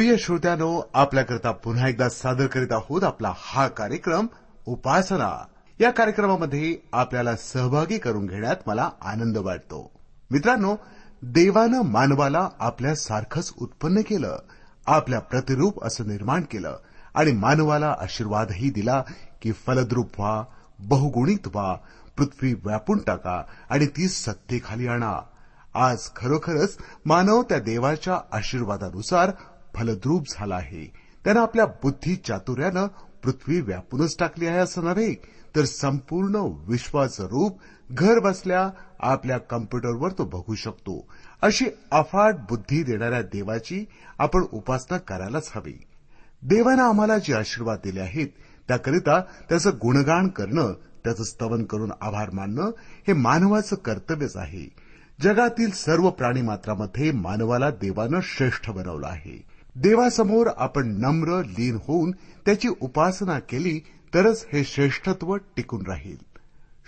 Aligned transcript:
प्रिय 0.00 0.16
श्रोत्यानो 0.16 0.90
आपल्याकरता 0.94 1.50
पुन्हा 1.50 1.88
एकदा 1.88 2.08
सादर 2.08 2.46
करीत 2.46 2.72
आहोत 2.72 3.04
आपला 3.04 3.32
हा 3.36 3.68
कार्यक्रम 3.68 4.26
उपासना. 4.66 5.46
या 5.80 5.90
कार्यक्रमामध्ये 5.90 6.76
आपल्याला 6.92 7.36
सहभागी 7.36 7.98
करून 7.98 8.26
घेण्यात 8.26 8.56
मला 8.66 8.90
आनंद 9.02 9.38
वाटतो. 9.38 9.90
मित्रांनो 10.30 10.76
देवानं 11.22 11.82
मानवाला 11.82 12.48
आपल्या 12.60 12.94
सारखंच 12.94 13.52
उत्पन्न 13.58 14.00
केलं 14.00 14.38
आपल्या 14.86 15.20
प्रतिरूप 15.20 15.84
असं 15.84 16.08
निर्माण 16.08 16.42
केलं 16.42 16.76
आणि 17.14 17.32
मानवाला 17.32 17.96
आशीर्वादही 18.00 18.70
दिला 18.70 19.02
की 19.42 19.52
फलद्रूप 19.52 20.20
व्हा 20.20 20.44
बहुगुणित 20.78 21.46
व्हा 21.46 21.76
पृथ्वी 22.16 22.54
व्यापून 22.54 22.98
टाका 22.98 23.42
आणि 23.70 23.86
ती 23.86 24.08
सत्तेखाली 24.08 24.86
आणा. 24.86 25.20
आज 25.74 26.08
खरोखरच 26.16 26.76
मानव 27.04 27.42
त्या 27.42 27.58
देवाच्या 27.58 28.20
आशीर्वादानुसार 28.32 29.30
फलद्रूप 29.74 30.24
झाला 30.30 30.54
आहे. 30.54 30.92
त्यानं 31.24 31.40
आपल्या 31.40 31.66
बुद्धी 31.66 32.16
चातुर्यानं 32.16 32.86
पृथ्वी 33.22 33.60
व्यापूनच 33.60 34.16
टाकली 34.18 34.46
आहे 34.46 34.58
असं 34.58 34.84
नव्हे 34.84 35.14
तर 35.56 35.64
संपूर्ण 35.64 36.36
विश्वाचं 36.66 37.24
रूप 37.24 37.60
घर 37.90 38.18
बसल्या 38.18 38.70
आपल्या 39.00 39.38
कम्प्युटरवर 39.38 40.10
तो 40.10 40.24
बघू 40.24 40.54
शकतो. 40.54 41.08
अशी 41.42 41.66
अफाट 41.92 42.34
बुद्धी 42.34 42.82
देणाऱ्या 42.82 43.22
देवाची 43.22 43.84
आपण 44.18 44.44
उपासना 44.52 44.98
करायलाच 44.98 45.52
हवी. 45.54 45.82
देवानं 46.42 46.82
आम्हाला 46.82 47.18
जे 47.18 47.34
आशीर्वाद 47.34 47.78
दिले 47.84 48.00
आहेत 48.00 48.28
त्याकरिता 48.68 49.20
त्याचं 49.20 49.70
गुणगान 49.70 50.28
करणं 50.28 50.72
त्याचं 51.04 51.24
स्तवन 51.24 51.64
करून 51.64 51.92
आभार 52.00 52.30
मानणं 52.30 52.70
हे 53.06 53.12
मानवाचं 53.12 53.76
कर्तव्यच 53.76 54.36
आहे. 54.36 54.68
जगातील 55.20 55.70
सर्व 55.70 56.10
प्राणीमात्रामध्ये 56.10 57.12
मानवाला 57.12 57.70
देवानं 57.70 58.20
श्रेष्ठ 58.22 58.70
बनवलं 58.70 59.06
आहे. 59.06 59.49
देवासमोर 59.76 60.46
आपण 60.56 60.88
नम्र 61.00 61.42
लीन 61.42 61.78
होऊन 61.86 62.10
त्याची 62.46 62.68
उपासना 62.80 63.38
केली 63.38 63.78
तरच 64.14 64.46
हे 64.52 64.64
श्रेष्ठत्व 64.64 65.36
टिकून 65.36 65.86
राहील. 65.86 66.16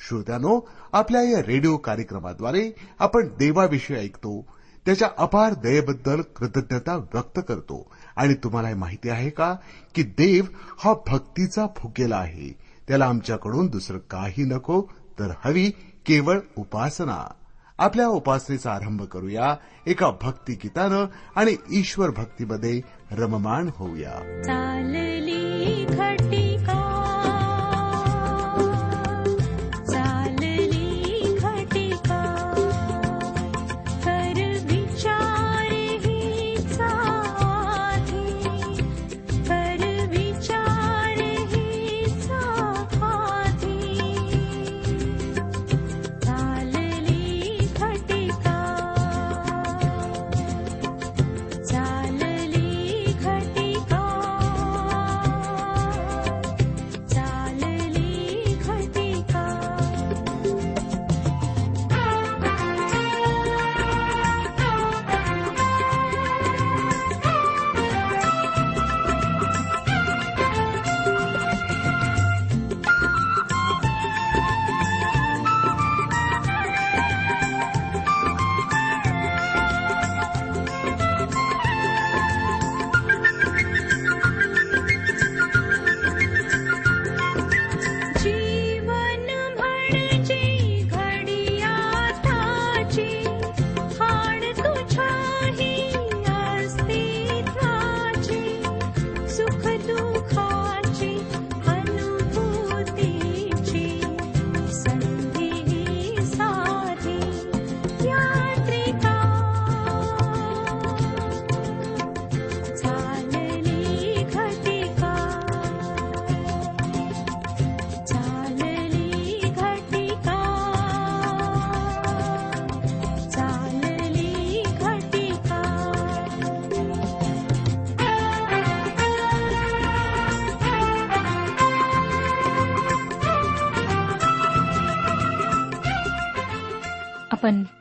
श्रोत्यानो 0.08 0.68
आपल्या 0.92 1.22
या 1.22 1.40
रेडिओ 1.40 1.76
कार्यक्रमाद्वारे 1.76 2.70
आपण 2.98 3.28
देवाविषयी 3.38 3.96
ऐकतो 3.96 4.46
त्याच्या 4.86 5.08
अपार 5.18 5.54
दयेबद्दल 5.54 6.20
कृतज्ञता 6.20 6.96
व्यक्त 6.96 7.40
करतो. 7.48 7.90
आणि 8.16 8.34
तुम्हाला 8.34 8.76
माहिती 8.76 9.08
आहे 9.08 9.30
का? 9.30 9.56
की 9.94 10.02
देव 10.02 10.44
हा 10.78 10.94
भक्तीचा 11.06 11.66
फुकेला 11.76 12.16
आहे. 12.16 12.52
त्याला 12.88 13.06
आमच्याकडून 13.06 13.66
दुसरं 13.66 13.98
काही 13.98 14.44
नको 14.44 14.82
तर 15.18 15.30
हवी 15.44 15.70
केवळ 16.06 16.40
उपासना. 16.56 17.34
आपल्या 17.82 18.08
उपासनेचा 18.08 18.72
आरंभ 18.72 19.02
करूया. 19.02 19.56
एका 19.86 20.10
भक्तिगीतानं 20.22 21.06
आणि 21.36 21.56
ईश्वर 21.70 22.10
भक्तीमध्ये 22.10 22.80
रममाण 23.12 23.68
होऊया. 23.76 24.14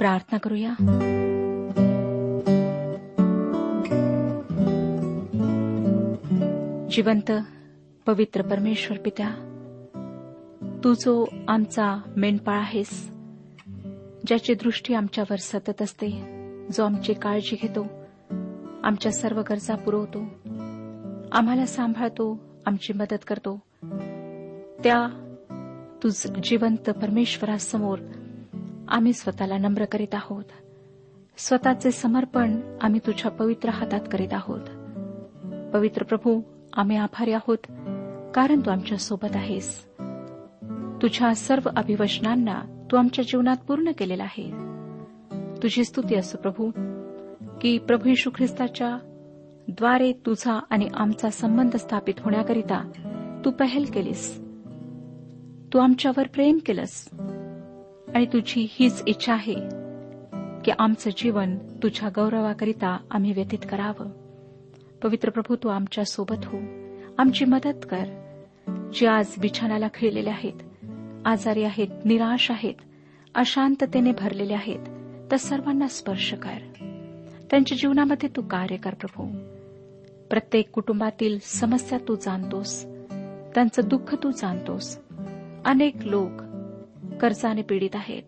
प्रार्थना 0.01 0.38
करूया. 0.38 0.75
जिवंत 6.89 7.31
पवित्र 8.06 8.42
परमेश्वर 8.42 8.98
पित्या 8.98 9.30
तू 10.83 10.94
जो 10.94 11.13
आमचा 11.48 12.01
मेंढपाळ 12.18 12.57
आहेस 12.57 12.89
ज्याची 14.27 14.53
दृष्टी 14.53 14.94
आमच्यावर 14.94 15.36
सतत 15.36 15.81
असते 15.81 16.09
जो 16.74 16.83
आमची 16.83 17.13
काळजी 17.13 17.57
घेतो 17.62 17.86
आमच्या 18.83 19.12
सर्व 19.12 19.42
गरजा 19.50 19.75
पुरवतो 19.75 20.24
आम्हाला 21.31 21.65
सांभाळतो 21.65 22.39
आमची 22.65 22.94
मदत 22.94 23.27
करतो 23.27 23.56
त्या 24.83 25.07
तुझ 26.03 26.27
जिवंत 26.44 26.89
परमेश्वरासमोर 26.89 28.00
आम्ही 28.91 29.13
स्वतःला 29.13 29.57
नम्र 29.57 29.85
करीत 29.85 30.15
आहोत. 30.15 30.43
स्वतःचे 31.38 31.91
समर्पण 31.91 32.77
आम्ही 32.81 32.99
तुझ्या 33.07 33.31
पवित्र 33.31 33.69
हातात 33.69 33.99
करीत 34.11 34.33
आहोत. 34.33 34.59
पवित्र 35.73 36.03
प्रभू 36.03 36.41
आम्ही 36.73 36.97
आभारी 36.97 37.31
आहोत 37.31 37.57
कारण 38.35 38.59
तू 38.59 38.71
आमच्यासोबत 38.71 39.35
आहेस. 39.35 39.85
तुझ्या 41.01 41.35
सर्व 41.35 41.69
अभिवचनांना 41.75 42.85
तू 42.91 42.97
आमच्या 42.97 43.25
जीवनात 43.27 43.57
पूर्ण 43.67 43.91
केलेला 43.97 44.23
आहे. 44.23 44.51
तुझी 45.63 45.85
स्तुती 45.85 46.15
असो 46.15 46.38
प्रभू 46.38 46.71
की 47.61 47.77
प्रभू 47.77 48.09
यशू 48.09 48.29
ख्रिस्ताच्या 48.35 48.97
द्वारे 49.67 50.11
तुझा 50.11 50.59
आणि 50.69 50.89
आमचा 50.93 51.29
संबंध 51.29 51.75
स्थापित 51.75 52.13
होण्याकरिता 52.19 52.91
तू 53.45 53.51
पहल 53.51 53.83
केलीस. 53.85 54.38
तू 55.73 55.79
आमच्यावर 55.79 56.27
प्रेम 56.27 56.57
केलंस. 56.65 57.09
आणि 58.16 58.25
तुझी 58.25 58.68
हीच 58.69 59.04
इच्छा 59.08 59.34
आहे 59.34 59.56
की 60.66 60.72
आमचं 60.80 61.10
जीवन 61.18 61.58
तुझ्या 61.58 62.10
गौरवाकरिता 62.10 62.98
आम्ही 63.12 63.31
व्यतीत 63.31 63.60
करावं. 63.72 64.08
पवित्र 65.04 65.30
प्रभू 65.30 65.56
तू 65.56 65.69
आमच्यासोबत 65.69 66.46
हो. 66.46 66.58
आमची 67.18 67.46
मदत 67.46 67.86
कर. 67.90 68.04
जे 68.94 69.08
आज 69.08 69.25
बिछाण्याला 69.38 69.88
खिळलेले 69.94 70.30
आहेत 70.30 70.86
आजारी 71.25 71.63
आहेत 71.63 72.06
निराश 72.06 72.52
आहेत 72.52 72.74
अशांततेने 73.36 74.12
भरलेले 74.12 74.54
आहेत 74.54 74.80
तर 75.31 75.36
सर्वांना 75.36 75.88
स्पर्श 75.88 76.34
कर. 76.34 76.58
त्यांच्या 77.52 77.78
जीवनामध्ये 77.78 78.30
तू 78.36 78.42
कार्य 78.42 78.78
कर 78.78 78.94
प्रभू. 78.94 79.38
प्रत्येक 80.30 80.69
कुटुंबातील 80.69 81.40
समस्या 81.42 81.98
तू 82.08 82.16
जाणतोस. 82.16 82.86
त्यांचं 83.56 83.81
दुःख 83.86 84.16
तू 84.24 84.31
जाणतोस. 84.31 85.00
अनेक 85.66 85.96
लोक 86.04 86.50
कर्जाने 87.21 87.62
पीडित 87.62 87.89
आहेत. 87.94 88.23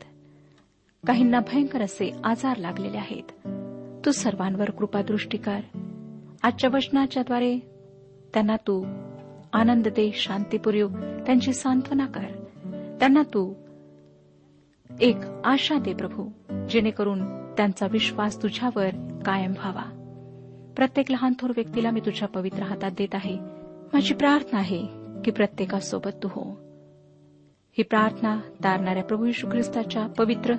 काहींना 1.07 1.39
भयंकर 1.39 1.81
असे 1.81 2.11
आजार 2.23 2.57
लागलेले 2.57 2.97
आहेत. 2.97 3.47
तू 4.05 4.11
सर्वांवर 4.11 4.69
कृपादृष्टी 4.69 5.37
कर. 5.37 5.59
आजच्या 6.43 6.69
वचनाच्याद्वारे 6.73 7.59
त्यांना 8.33 8.55
तू 8.55 8.85
आनंद 9.53 9.87
दे 9.87 10.11
शांती 10.13 10.57
त्यांची 10.57 11.53
सांत्वना 11.53 12.05
कर. 12.05 12.25
त्यांना 12.99 13.21
तू 13.21 13.53
एक 15.01 15.15
आशा 15.43 15.79
दे 15.79 15.93
प्रभू 15.93 16.29
जेणेकरून 16.69 17.47
त्यांचा 17.53 17.87
विश्वास 17.91 18.43
तुझ्यावर 18.43 18.89
कायम 19.25 19.51
व्हावा. 19.51 19.99
प्रत्येक 20.75 21.11
लहान 21.11 21.33
थोर 21.39 21.49
व्यक्तीला 21.49 21.91
मी 21.91 21.99
तुझ्या 21.99 22.27
पवित्र 22.27 22.63
हातात 22.63 22.91
देत 22.97 23.15
आहे. 23.15 23.37
माझी 23.93 24.13
प्रार्थना 24.13 24.59
आहे 24.59 24.85
की 25.25 25.31
प्रत्येकासोबत 25.31 26.11
तू 26.23 26.27
हो. 26.31 26.62
ही 27.77 27.83
प्रार्थना 27.83 28.39
तारणाऱ्या 28.63 29.03
प्रभू 29.03 29.25
यशू 29.25 29.51
ख्रिस्ताच्या 29.51 30.07
पवित्र 30.07 30.55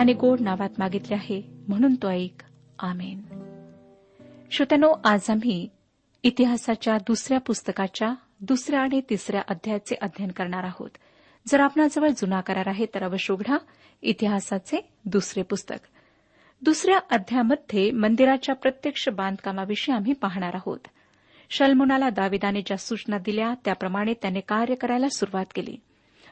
आणि 0.00 0.12
गोड 0.12 0.40
नावात 0.40 0.68
मागितली 0.78 1.14
आहे 1.14 1.42
म्हणून 1.68 1.94
तो 1.94 2.08
ऐक. 2.10 2.42
आमेन. 2.78 3.22
श्रोत्यानो 4.50 4.92
आज 5.04 5.30
आम्ही 5.30 5.68
इतिहासाच्या 6.22 6.98
दुसऱ्या 6.98 7.40
पुस्तकाच्या 7.40 8.14
दुसऱ्या 8.40 8.80
आणि 8.80 9.00
तिसऱ्या 9.10 9.42
अध्यायाचे 9.48 9.94
अध्ययन 10.02 10.30
करणार 10.30 10.64
आहोत. 10.64 10.90
जर 11.46 11.60
आपणाजवळ 11.60 12.08
जुना 12.08 12.40
करार 12.40 12.66
आहे 12.66 12.86
तर 12.86 13.02
अवश्य 13.02 13.34
उघडा 13.34 13.56
इतिहासाचे 14.02 14.88
दुसरे 15.04 15.42
पुस्तक. 15.42 15.76
दुसऱ्या 16.62 16.98
अध्यायामध्ये 17.10 17.90
मंदिराच्या 17.90 18.54
प्रत्यक्ष 18.54 19.08
बांधकामाविषयी 19.08 19.94
आम्ही 19.94 20.12
पाहणार 20.12 20.54
आहोत. 20.54 20.80
शल्मुनाला 21.50 22.10
दाविदाने 22.10 22.62
ज्या 22.62 22.76
सूचना 22.76 23.18
दिल्या 23.18 23.54
त्याप्रमाणे 23.64 24.14
त्याने 24.14 24.40
कार्य 24.40 24.74
करायला 24.74 25.08
सुरुवात 25.08 25.46
केली. 25.54 25.76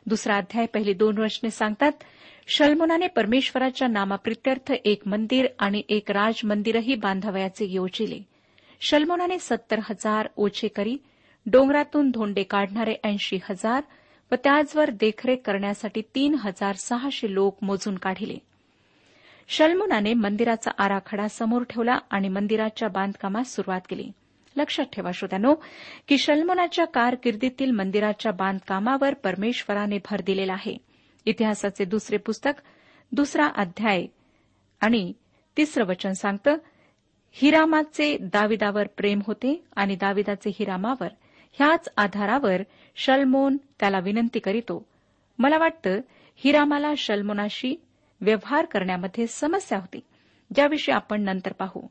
दुसरा 0.07 0.37
अध्याय 0.37 0.67
पहिली 0.67 0.93
दोन 0.93 1.19
वचने 1.19 1.51
सांगतात 1.51 1.93
शल्मुनाने 2.49 3.07
परमेश्वराच्या 3.07 3.89
नामाप्रित्यर्थ 3.89 4.73
एक 4.85 5.03
मंदिर 5.07 5.47
आणि 5.59 5.83
एक 5.89 6.11
राज 6.11 6.41
मंदिरही 6.45 6.95
बांधावयाचे 6.95 7.67
योजिले. 7.67 8.21
शल्मुनाने 8.81 9.39
सत्तर 9.39 9.79
हजार 9.85 10.29
ओछेकरी 10.37 10.97
डोंगरातून 11.47 12.11
धोंडे 12.11 12.43
काढणारे 12.43 12.95
ऐंशी 13.05 13.39
हजार 13.51 13.83
व 14.33 14.35
त्याचवर 14.35 14.91
देखरेख 14.91 15.37
करण्यासाठी 15.45 16.03
तीन 16.15 16.35
हजार 16.35 16.75
सहाशे 16.75 17.35
लोक 17.35 17.57
मोजून 17.63 17.95
काढिले. 17.95 18.37
शल्मुनाने 19.49 20.15
मंदिराचा 20.15 20.71
आराखडा 20.79 21.29
समोर 21.29 21.63
ठेवला 21.63 21.99
आणि 22.11 22.29
मंदिराच्या 22.29 22.89
बांधकामास 22.89 23.55
सुरुवात 23.55 23.81
केली. 23.89 24.11
लक्षात 24.57 24.85
ठेवा 24.85 25.11
श्रोत्यानो. 25.15 25.55
की 26.09 26.19
शल्मोनाच्या 26.19 26.85
कारकिर्दीतील 26.85 27.71
मंदिराच्या 27.71 28.33
बांधकामावर 28.33 29.15
परमेश्वराने 29.15 29.99
भर 30.11 30.21
दिलेला 30.21 30.53
आहे. 30.53 30.79
इतिहासाचे 31.25 31.85
दुसरे 31.85 32.17
पुस्तक 32.17 32.53
दुसरा 33.13 33.47
अध्याय 33.47 34.07
आणि 34.81 35.13
तिसरं 35.57 35.85
वचन 35.85 36.13
सांगतं 36.13 36.57
हिरामाचे 37.31 38.19
दाविदावर 38.21 38.87
प्रेम 38.87 39.21
होते 39.27 39.65
आणि 39.77 39.97
दाविदाचे 39.97 40.51
हिरामावर 40.51 41.09
ह्याच 41.53 41.89
आधारावर 41.97 42.63
शल्मोन 42.97 43.57
त्याला 43.81 43.99
विनंती 43.99 44.39
करीतो. 44.39 44.87
मला 45.39 45.59
वाटतं 45.59 46.01
हिरामाला 46.37 46.93
शल्मोनाशी 46.97 47.83
व्यवहार 48.21 48.65
करण्यामध्ये 48.65 49.27
समस्या 49.27 49.79
होती. 49.79 50.01
ज्याविषयी 50.55 50.95
आपण 50.95 51.23
नंतर 51.23 51.53
पाहू. 51.53 51.87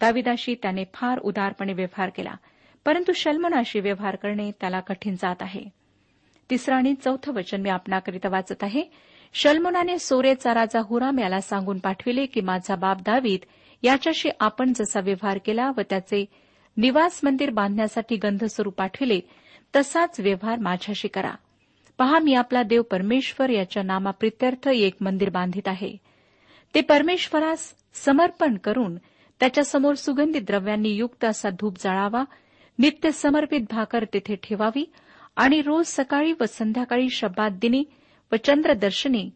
दाविदाशी 0.00 0.54
त्याने 0.54 0.84
फार 0.94 1.18
उदारपणे 1.18 1.72
व्यवहार 1.72 2.10
केला 2.10 2.34
परंतु 2.84 3.12
शल्मनाशी 3.12 3.80
व्यवहार 3.80 4.16
करणे 4.16 4.50
त्याला 4.50 4.80
कठीण 4.80 5.14
जात 5.14 5.36
आहे. 5.40 5.64
तिसरं 6.50 6.74
आणि 6.74 6.94
चौथं 6.94 7.32
वचन 7.32 7.60
मी 7.60 7.68
आपणाकरिता 7.68 8.28
वाचत 8.28 8.64
आहे. 8.64 8.82
शल्मोनाने 9.34 9.98
सोरेचा 9.98 10.54
राजा 10.54 10.80
हुराम 10.80 11.18
याला 11.18 11.40
सांगून 11.40 11.78
पाठविले 11.78 12.26
की 12.26 12.40
माझा 12.40 12.76
बाप 12.76 12.96
दावीद 13.00 13.40
याच्याशी 13.82 14.28
आपण 14.40 14.72
जसा 14.76 15.00
व्यवहार 15.00 15.38
केला 15.38 15.70
व 15.76 15.80
त्याचे 15.90 16.24
निवास 16.76 17.20
मंदिर 17.24 17.50
बांधण्यासाठी 17.50 18.16
गंधस्वरूप 18.16 18.74
पाठविले 18.74 19.20
तसाच 19.76 20.20
व्यवहार 20.20 20.58
माझ्याशी 20.58 21.08
करा. 21.08 21.34
पहा 21.98 22.18
मी 22.18 22.34
आपला 22.34 22.62
देव 22.62 22.82
परमेश्वर 22.82 23.50
याच्या 23.50 23.82
नामाप्रित्यर्थ 23.82 24.68
एक 24.68 24.94
मंदिर 25.00 25.30
बांधित 25.30 25.68
आहे. 25.68 25.96
ते 26.74 26.80
परमेश्वरास 26.80 27.74
समर्पण 27.94 28.56
करून 28.56 28.96
त्याच्यासमोर 29.40 29.94
सुगंधी 29.94 30.38
द्रव्यांनी 30.38 30.88
युक्त 30.88 31.24
असा 31.24 31.50
धूप 31.50 31.76
जाळावा 31.78 32.24
नित्य 32.78 33.10
समर्पित 33.10 33.60
भाकर 33.70 34.04
तेथे 34.04 34.34
ठेवावी 34.34 34.92
आणि 35.36 35.62
रोज 35.62 35.86
सकाळी 35.86 36.32
व 36.40 36.44
संध्याकाळी 36.48 37.10
शब्दात 37.10 37.50
दिनी 37.50 37.84
व 38.32 38.36
चंद्रदर्शनी 38.44 39.30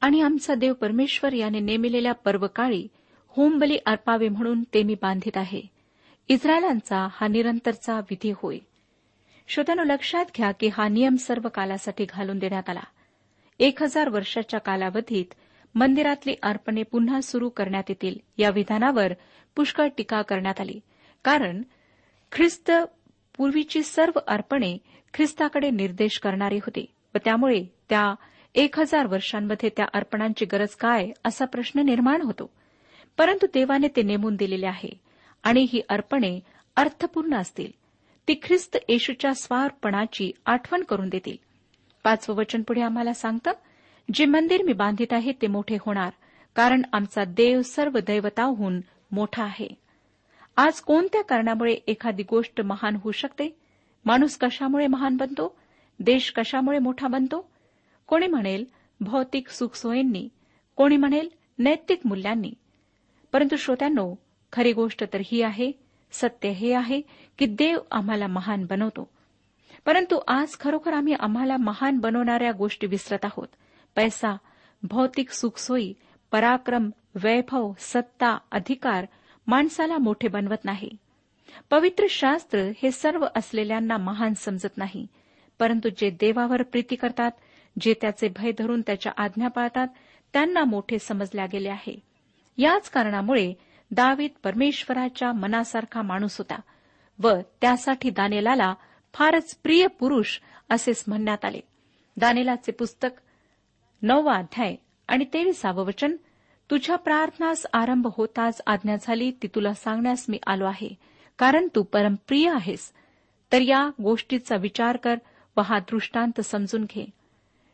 आणि 0.00 0.20
आमचा 0.20 0.54
देव 0.54 0.72
परमेश्वर 0.72 1.32
याने 1.32 1.60
नेमिलेल्या 1.60 2.12
पर्वकाळी 2.12 2.88
होमबली 3.28 3.78
अर्पावे 3.86 4.28
म्हणून 4.28 4.62
ते 4.62 4.82
मी 4.82 4.94
बांधित 4.94 5.36
आहे. 5.36 5.62
इस्रायलांचा 6.28 7.08
हा 7.12 7.26
निरंतरचा 7.26 7.98
विधी 7.98 8.32
होय. 8.36 8.58
श्रोत्यानो 9.48 9.84
लक्षात 9.84 10.24
घ्या 10.36 10.50
की 10.50 10.68
हा 10.68 10.88
नियम 10.88 11.16
सर्व 11.16 11.48
कालासाठी 11.48 12.04
घालून 12.04 12.38
देण्यात 12.38 12.70
आला. 12.70 12.82
एक 13.58 13.82
हजार 13.82 14.08
वर्षाच्या 14.08 14.60
कालावधीत 14.60 15.34
मंदिरातली 15.74 16.34
अर्पणे 16.42 16.82
पुन्हा 16.82 17.20
सुरू 17.20 17.48
करण्यात 17.48 17.82
येतील. 17.88 18.18
या 18.38 18.50
विधानावर 18.50 19.12
पुष्कळ 19.56 19.88
टीका 19.96 20.22
करण्यात 20.22 20.60
आली. 20.60 20.80
कारण 21.24 21.62
ख्रिस्त 22.32 22.72
पूर्वीची 23.36 23.82
सर्व 23.82 24.18
अर्पणे 24.26 24.78
ख्रिस्ताकडे 25.14 25.70
निर्देश 25.70 26.18
करणारी 26.18 26.56
होती. 26.56 26.86
व 27.14 27.18
त्यामुळे 27.24 27.64
त्या 27.88 28.14
एक 28.54 28.78
हजार 28.78 29.06
वर्षांमध्ये 29.06 29.70
त्या 29.76 29.86
अर्पणांची 29.94 30.44
गरज 30.44 30.68
काय 30.68 31.08
असा 31.24 31.44
प्रश्न 31.44 31.80
निर्माण 31.80 32.22
होतो. 32.22 32.50
परंतु 33.18 33.46
देवाने 33.46 33.88
ते 33.88 34.02
नेमून 34.02 34.36
दिलेले 34.36 34.66
आहे. 34.66 35.00
आणि 35.42 35.66
ही 35.72 35.80
अर्पणे 35.88 36.40
अर्थपूर्ण 36.76 37.34
असतील. 37.34 37.72
ती 38.28 38.34
ख्रिस्त 38.42 38.76
येशूच्या 38.88 39.34
स्वार्पणाची 39.34 40.32
आठवण 40.46 40.82
करून 40.82 41.08
देतील. 41.08 41.36
पाचवं 42.04 42.36
वचन 42.36 42.62
पुढे 42.62 42.80
आम्हाला 42.80 43.12
सांगतं? 43.12 43.50
जे 44.12 44.24
मंदिर 44.24 44.62
मी 44.62 44.72
बांधित 44.72 45.12
आहे 45.12 45.32
ते 45.32 45.46
मोठे 45.46 45.76
होणार 45.80 46.10
कारण 46.54 46.82
आमचा 46.92 47.24
देव 47.24 47.62
सर्व 47.62 47.98
दैवताहून 47.98 48.80
मोठा 49.12 49.44
आहे. 49.44 49.68
आज 50.56 50.80
कोणत्या 50.80 51.22
कारणामुळे 51.22 51.72
एखादी 51.72 52.22
गोष्ट 52.22 52.60
महान 52.60 52.96
होऊ 52.96 53.12
शकते? 53.12 53.56
माणूस 54.04 54.38
कशामुळे 54.38 54.86
महान 54.86 55.16
बनतो? 55.16 55.56
देश 56.00 56.32
कशामुळे 56.32 56.78
मोठा 56.78 57.06
बनतो? 57.06 57.50
कोणी 58.06 58.26
म्हणेल 58.26 58.64
भौतिक 59.00 59.48
सुखसोयींनी 59.48 60.28
कोणी 60.76 60.96
म्हणेल 60.96 61.28
नैतिक 61.58 62.00
मूल्यांनी. 62.04 62.52
परंतु 63.32 63.56
श्रोत्यांनो 63.56 64.14
खरी 64.52 64.72
गोष्ट 64.72 65.04
तर 65.12 65.20
ही 65.24 65.42
आहे 65.42 65.72
सत्य 66.12 66.48
हे 66.48 66.72
आहे 66.72 67.00
की 67.38 67.46
देव 67.46 67.78
आम्हाला 67.90 68.26
महान 68.26 68.66
बनवतो. 68.70 69.08
परंतु 69.86 70.20
आज 70.28 70.58
खरोखर 70.60 70.92
आम्ही 70.92 71.14
आम्हाला 71.20 71.56
महान 71.56 71.98
बनवणाऱ्या 71.98 72.52
गोष्टी 72.52 72.86
विसरत 72.86 73.24
आहोत. 73.24 73.48
पैसा 73.96 74.36
भौतिक 74.82 75.30
सुखसोयी 75.30 75.94
पराक्रम 76.30 76.90
वैभव 77.22 77.72
सत्ता 77.78 78.38
अधिकार 78.52 79.06
माणसाला 79.46 79.98
मोठे 79.98 80.28
बनवत 80.28 80.64
नाही. 80.64 80.90
पवित्र 81.70 82.04
शास्त्र 82.10 82.58
हे 82.58 82.90
सर्व 82.90 83.26
असलेल्यांना 83.36 83.96
महान 83.96 84.34
समजत 84.34 84.78
नाही 84.78 85.06
परंतु 85.58 85.88
जे 85.88 86.10
देवावर 86.10 86.62
प्रीती 86.62 86.96
करतात 86.96 87.30
जे 87.80 87.94
त्याचे 88.00 88.28
भय 88.28 88.52
धरून 88.58 88.80
त्याच्या 88.80 89.12
आज्ञा 89.16 89.48
पाळतात 89.48 89.88
त्यांना 90.32 90.64
मोठे 90.64 90.98
समजल्या 90.98 91.46
गेले 91.46 91.68
आहे. 91.68 92.02
याच 92.56 92.90
कारणामुळे 92.90 93.54
दावीद 93.90 94.30
परमेश्वराच्या 94.44 95.32
मनासारखा 95.32 96.02
माणूस 96.02 96.38
होता 96.38 96.60
व 97.18 97.32
त्यासाठी 97.60 98.10
दानेलाला 98.10 98.74
फारच 99.14 99.56
प्रिय 99.56 99.86
पुरुष 99.86 100.38
असेच 100.70 101.04
म्हणण्यात 101.08 101.44
आले. 101.44 101.60
दानेलाचे 102.16 102.72
पुस्तक 102.72 103.08
नववा 104.02 104.34
अध्याय. 104.34 104.76
आणि 105.08 105.24
तेविसावं 105.24 105.84
वचन 105.84 106.16
तुझ्या 106.70 106.96
प्रार्थनास 106.96 107.66
आरंभ 107.72 108.06
होताच 108.16 108.60
आज्ञा 108.66 108.96
झाली 109.02 109.30
ती 109.30 109.46
तुला 109.46 109.74
सांगण्यास 109.74 110.26
मी 110.28 110.38
आलो 110.46 110.64
आहे. 110.64 110.88
कारण 111.38 111.68
तू 111.74 111.82
परमप्रिय 111.82 112.50
आहेस. 112.50 112.92
तर 113.52 113.60
या 113.60 113.90
गोष्टीचा 114.02 114.56
विचार 114.56 114.96
कर 114.96 115.14
व 115.56 115.60
हा 115.60 115.78
दृष्टांत 115.78 116.40
समजून 116.40 116.84
घे. 116.84 117.06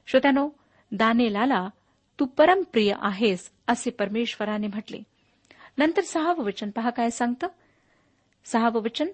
श्रोत्यानो 0.06 0.48
दानेलाला 0.92 1.68
तू 2.20 2.24
परमप्रिय 2.24 2.94
आहेस 3.00 3.50
असे 3.66 3.90
परमेश्वराने 3.90 4.66
म्हटले. 4.66 4.98
नंतर 5.78 6.02
सहावं 6.02 6.44
वचन 6.44 6.70
पहा 6.70 6.90
काय 6.90 7.10
सांगतं. 7.10 7.46
सहावं 8.44 8.82
वचन 8.82 9.06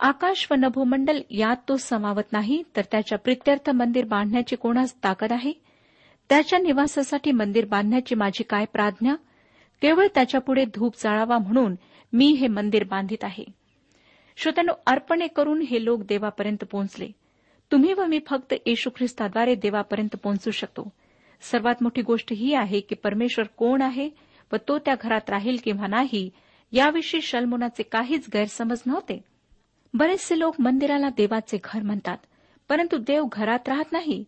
आकाश 0.00 0.48
व 0.50 0.54
नभोमंडल 0.54 1.20
यात 1.30 1.56
तो 1.68 1.76
समावत 1.76 2.32
नाही 2.32 2.62
तर 2.76 2.82
त्याच्या 2.90 3.18
प्रित्यर्थ 3.18 3.70
मंदिर 3.70 4.04
बांधण्याची 4.04 4.56
कोणास 4.56 5.04
ताकद 5.04 5.32
आहे? 5.32 5.52
त्याच्या 6.28 6.58
निवासासाठी 6.58 7.32
मंदिर 7.32 7.64
बांधण्याची 7.64 8.14
माझी 8.14 8.42
काय 8.42 8.64
प्राज्ञा? 8.64 9.14
केवळ 9.82 10.06
त्याच्यापुढे 10.14 10.64
धूप 10.64 10.94
जाळावा 10.98 11.38
म्हणून 11.38 11.74
मी 12.12 12.26
हे 12.26 12.48
मंदिर 12.48 12.84
बांधित 12.84 13.24
आहे. 13.24 13.44
श्रोत्यानो 14.36 14.72
अर्पणे 14.86 15.26
करून 15.26 15.62
हे 15.62 15.84
लोक 15.84 16.02
देवापर्यंत 16.02 16.64
पोहोचले. 16.64 17.08
तुम्ही 17.72 17.92
व 17.92 18.04
मी 18.04 18.20
फक्त 18.26 18.54
येशू 18.66 18.90
ख्रिस्ताद्वारे 18.96 19.54
देवापर्यंत 19.54 20.16
पोहोचू 20.16 20.50
शकतो. 20.50 20.92
सर्वात 21.40 21.74
मोठी 21.80 22.02
गोष्ट 22.02 22.32
ही 22.32 22.54
आहे 22.54 22.80
की 22.80 22.94
परमेश्वर 22.94 23.46
कोण 23.46 23.82
आहे 23.82 24.10
व 24.52 24.56
तो 24.68 24.78
त्या 24.78 24.94
घरात 25.00 25.30
राहील 25.30 25.56
किंवा 25.64 25.86
नाही 25.86 26.30
याविषयी 26.72 27.22
शलमुनाचे 27.22 27.82
काहीच 27.82 28.26
गैरसमज 28.34 28.82
नव्हते. 28.86 29.24
बरेचसे 29.94 30.38
लोक 30.38 30.54
मंदिराला 30.58 31.08
देवाचे 31.08 31.58
घर 31.64 31.82
म्हणतात 31.82 32.18
परंतु 32.68 32.96
देव 32.98 33.24
घरात 33.32 33.68
राहत 33.68 33.92
नाही. 33.92 34.24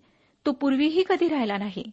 तो 0.46 0.52
पूर्वीही 0.52 1.04
कधी 1.08 1.28
राहिला 1.28 1.58
नाही. 1.58 1.90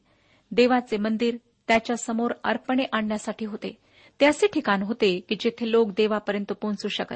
देवाचे 0.52 0.98
मंदिर 0.98 1.38
त्याच्यासमोर 1.68 2.32
अर्पणे 2.44 2.84
आणण्यासाठी 2.92 3.46
होते. 3.46 3.78
ते 4.22 4.26
असे 4.26 4.48
ठिकाण 4.48 4.82
होते 4.82 5.20
की 5.20 5.36
जिथे 5.40 5.72
लोक 5.72 5.92
देवापर्यंत 5.92 6.52
पोहोचू 6.52 6.88
शकत. 6.88 7.16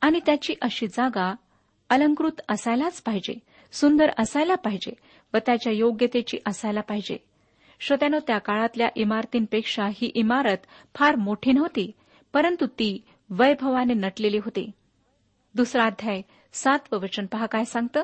आणि 0.00 0.20
त्याची 0.26 0.54
अशी 0.62 0.86
जागा 0.86 1.34
अलंकृत 1.90 2.40
असायलाच 2.48 3.02
पाहिजे 3.02 3.38
सुंदर 3.72 4.10
असायला 4.18 4.54
पाहिजे 4.54 4.92
व 5.34 5.36
त्याच्या 5.46 5.72
योग्यतेची 5.72 6.38
असायला 6.46 6.80
पाहिजे. 6.80 7.16
श्रोत्यानो 7.80 8.18
त्या 8.26 8.38
काळातल्या 8.38 8.88
इमारतींपेक्षा 8.96 9.84
ही 9.84 10.06
इमारत 10.06 10.58
फार 10.94 11.16
मोठी 11.16 11.52
नव्हती 11.52 11.92
परंतु 12.32 12.66
ती 12.66 13.02
वैभवाने 13.30 13.94
नटलेली 13.94 14.38
होती. 14.38 14.70
दुसरा 15.54 15.84
अध्याय 15.84 16.22
सातवं 16.52 17.00
वचन 17.00 17.26
पहा 17.26 17.46
काय 17.46 17.64
सांगतं? 17.64 18.02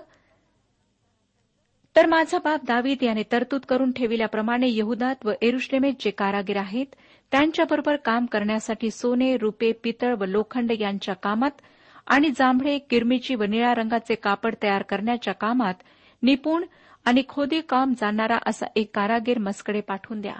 तर 1.97 2.07
माझा 2.07 2.39
बाप 2.39 2.65
दावीद 2.65 3.03
याने 3.03 3.23
तरतूद 3.33 3.65
करून 3.65 3.93
ठेविल्याप्रमाणे 3.93 4.69
यहुदात 4.69 5.25
व 5.25 5.33
एरुश्लेमेत 5.43 5.95
जे 6.01 6.11
कारागीर 6.11 6.57
आहेत 6.57 6.95
त्यांच्याबरोबर 7.33 7.97
काम 7.97 8.27
करण्यासाठी 8.27 8.91
सोने 8.91 9.37
रुपे 9.37 9.73
पितळ 9.73 10.15
व 10.15 10.25
लोखंड 10.25 10.73
यांच्या 10.81 11.15
कामात 11.15 11.61
आणि 12.07 12.31
जांभळे 12.31 12.79
किरमिची 12.79 13.35
व 13.35 13.43
निळ्या 13.43 13.75
रंगाचे 13.75 14.15
कापड 14.15 14.55
तयार 14.63 14.83
करण्याच्या 14.83 15.35
कामात 15.35 15.83
निपुण 16.23 16.65
आणि 17.07 17.23
खोदी 17.29 17.61
काम 17.61 17.93
जाणणारा 18.01 18.39
असा 18.47 18.67
एक 18.77 18.91
कारागीर 18.95 19.39
मस्कडे 19.39 19.81
पाठवून 19.81 20.21
द्या. 20.21 20.35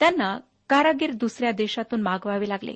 त्यांना 0.00 0.36
कारागीर 0.70 1.12
दुसऱ्या 1.12 1.52
देशातून 1.52 2.02
मागवावे 2.02 2.48
लागले 2.48 2.74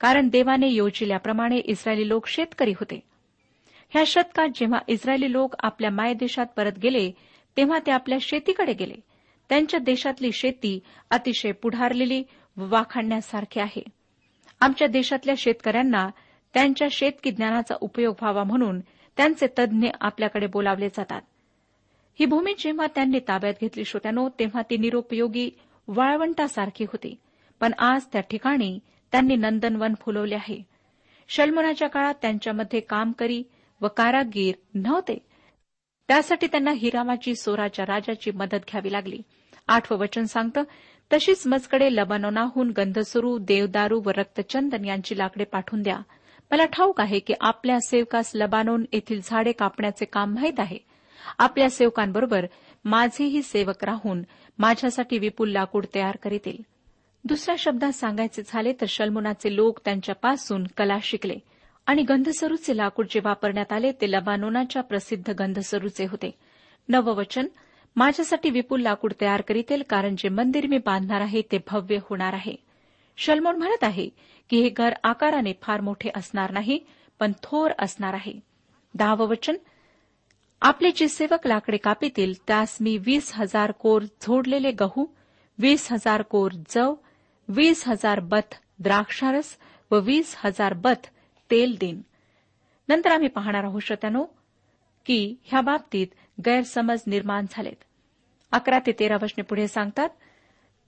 कारण 0.00 0.28
देवाने 0.28 0.68
योजिल्याप्रमाणे 0.68 1.58
इस्रायली 1.58 2.08
लोक 2.08 2.26
शेतकरी 2.26 2.72
होते. 2.72 3.00
ह्या 3.94 4.04
शतकात 4.06 4.48
जेव्हा 4.54 4.78
इस्रायली 4.88 5.32
लोक 5.32 5.54
आपल्या 5.60 5.90
मायदेशात 5.90 6.46
परत 6.56 6.72
गेले 6.82 7.12
तेव्हा 7.56 7.78
ते 7.78 7.90
आपल्या 7.90 8.18
शेतीकडे 8.20 8.72
गेले. 8.72 8.94
त्यांच्या 9.48 9.80
देशातली 9.80 10.32
शेती 10.32 10.80
अतिशय 11.10 11.52
पुढारलेली 11.52 12.24
व 12.56 12.64
वाखाणण्यासारखी 12.68 13.60
आहे. 13.60 13.82
आमच्या 14.60 14.88
देशातल्या 14.88 15.34
शेतकऱ्यांना 15.38 16.08
त्यांच्या 16.54 16.88
शेतकी 16.90 17.30
ज्ञानाचा 17.30 17.74
उपयोग 17.80 18.14
व्हावा 18.20 18.44
म्हणून 18.44 18.80
त्यांचे 19.16 19.46
तज्ज्ञ 19.58 19.88
आपल्याकडे 20.00 20.46
बोलावले 20.46 20.88
जातात. 20.88 21.22
ही 22.20 22.26
भूमी 22.26 22.54
जेव्हा 22.58 22.86
त्यांनी 22.86 23.18
ताब्यात 23.18 23.54
घेतली 23.60 23.84
श्रोत्यानो 23.84 24.28
तेव्हा 24.28 24.62
ती 24.62 24.76
निरुपयोगी 24.76 25.50
वाळवंटासारखी 25.88 26.84
होती. 26.84 27.14
पण 27.60 27.72
आज 27.78 28.02
त्या 28.12 28.20
ठिकाणी 28.20 28.78
त्यांनी 29.12 29.36
नंदनवन 29.36 29.94
फुलवले 30.00 30.34
आहे. 30.34 30.62
शल्मनाच्या 31.28 31.88
काळात 31.88 32.14
त्यांच्यामध्ये 32.22 32.80
काम 32.80 33.12
करी 33.12 33.42
व 33.80 33.88
कारागीर 33.88 34.54
नव्हते. 34.74 35.18
त्यासाठी 36.08 36.46
त्यांना 36.46 36.70
हिरामाची 36.70 37.34
सोराच्या 37.34 37.84
राजाची 37.84 38.30
मदत 38.30 38.56
घ्यावी 38.56 38.92
लागली. 38.92 39.20
आठवं 39.68 39.98
वचन 39.98 40.24
सांगतं 40.24 40.62
तशीच 41.12 41.46
मजकडे 41.46 41.88
लबानोनाहून 41.92 42.70
गंधसुरू 42.70 43.38
देवदारू 43.38 44.02
व 44.04 44.10
रक्तचंदन 44.10 44.84
यांची 44.84 45.18
लाकडे 45.18 45.44
पाठवून 45.44 45.82
द्या. 45.82 45.98
मला 46.50 46.64
ठाऊक 46.64 47.00
आहे 47.00 47.18
की 47.18 47.34
आपल्या 47.40 47.80
सेवकास 47.80 48.32
लबानोन 48.34 48.84
येथील 48.92 49.20
झाडे 49.24 49.52
कापण्याचे 49.52 50.04
काम 50.04 50.34
माहीत 50.34 50.60
आहे. 50.60 50.78
आपल्या 51.38 51.70
सेवकांबरोबर 51.70 52.46
माझेही 52.84 53.42
सेवक 53.42 53.84
राहून 53.84 54.22
माझ्यासाठी 54.58 55.18
विपुल 55.18 55.50
लाकूड 55.50 55.86
तयार 55.94 56.16
करीतील. 56.16 56.56
दुसऱ्या 57.24 57.56
शब्दात 57.58 57.92
सांगायचे 57.92 58.42
झाले 58.46 58.72
तर 58.72 58.86
शल्मुनाचे 58.88 59.56
लोक 59.56 59.80
त्यांच्यापासून 59.84 60.64
कला 60.76 60.98
शिकले. 61.02 61.36
आणि 61.86 62.02
गंधसरूचे 62.02 62.76
लाकूड 62.76 63.06
जे 63.10 63.20
वापरण्यात 63.24 63.72
आले 63.72 63.90
ते 64.00 64.10
लबानोनाच्या 64.10 64.82
प्रसिद्ध 64.82 65.32
गंधसरूचे 65.38 66.04
होते. 66.04 66.30
नववचन 66.88 67.46
माझ्यासाठी 67.96 68.50
विपुल 68.50 68.82
लाकूड 68.82 69.12
तयार 69.20 69.40
करीतील 69.40 69.82
कारण 69.90 70.14
जे 70.18 70.28
मंदिर 70.28 70.66
मी 70.66 70.78
बांधणार 70.78 71.20
आहे 71.20 71.42
ते 71.52 71.58
भव्य 71.66 71.98
होणार 72.02 72.32
आहे. 72.32 72.54
शलमोन 73.18 73.56
म्हणत 73.56 73.84
आहे 73.84 74.08
की 74.50 74.60
हे 74.62 74.68
घर 74.68 74.94
आकाराने 75.04 75.52
फार 75.62 75.80
मोठे 75.80 76.10
असणार 76.16 76.50
नाही 76.50 76.78
पण 77.20 77.32
थोर 77.42 77.72
असणार 77.78 78.14
आहे. 78.14 78.32
दहावं 78.94 79.28
वचन 79.28 79.56
आपले 80.62 80.90
जे 80.90 81.08
सेवक 81.08 81.46
लाकडे 81.46 81.76
कापितील 81.76 82.32
त्यास 82.46 82.76
मी 82.80 82.96
वीस 82.98 83.32
हजार 83.34 83.72
कोर 83.80 84.02
झोडलेले 84.22 84.70
गहू 84.70 85.04
वीस 85.58 85.90
हजार 85.92 86.22
कोर 86.22 86.52
जव 86.68 86.94
वीस 87.48 87.82
हजार 87.86 88.20
बथ 88.20 88.54
द्राक्षारस 88.78 89.56
व 89.90 89.98
वीस 90.00 90.34
हजार 90.38 90.74
बथ 90.74 91.08
तेल 91.50 91.76
देईन 91.80 92.00
नंतर 92.88 93.12
आम्ही 93.12 93.28
पाहणार 93.28 93.64
आहोत 93.64 93.80
श्रोत्यानो 93.82 94.24
की 95.06 95.34
ह्या 95.44 95.60
बाबतीत 95.60 96.06
गैरसमज 96.46 97.02
निर्माण 97.06 97.46
झालेत. 97.50 97.84
अकरा 98.52 98.78
ते 98.86 98.92
तेरा 98.92 99.16
वचने 99.22 99.42
पुढे 99.42 99.68
सांगतात 99.68 100.08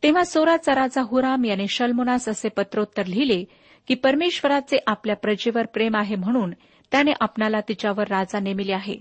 तेव्हा 0.03 0.25
सोराचा 0.25 0.75
राजा 0.75 1.03
हुराम 1.03 1.45
याने 1.45 1.67
शल्मुनास 1.67 2.29
असे 2.29 2.49
पत्रोत्तर 2.49 3.07
लिहिले 3.07 3.45
की 3.89 3.95
परमेश्वराचे 3.95 4.77
आपल्या 4.87 5.17
प्रजेवर 5.17 5.67
प्रेम 5.67 5.97
आहे 5.97 6.17
म्हणून 6.17 6.51
त्याने 6.91 7.13
आपणाला 7.21 7.61
तिच्यावर 7.61 8.09
राजा 8.09 8.41
नेमिले 8.41 8.73
आहे. 8.73 8.97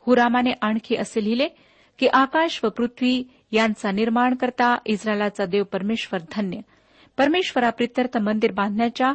हुरामाने 0.00 0.50
आणखी 0.60 0.96
असे 0.96 1.24
लिहिले 1.24 1.48
की 1.98 2.06
आकाश 2.06 2.60
व 2.64 2.68
पृथ्वी 2.68 3.24
यांचा 3.52 3.90
निर्माण 3.90 4.34
करता 4.34 4.76
इस्रायलाचा 4.86 5.44
देव 5.44 5.64
परमेश्वर 5.64 6.20
धन्य. 6.32 6.60
परमेश्वरा 7.16 7.70
प्रित्यर्थ 7.70 8.18
मंदिर 8.18 8.52
बांधण्याच्या 8.52 9.12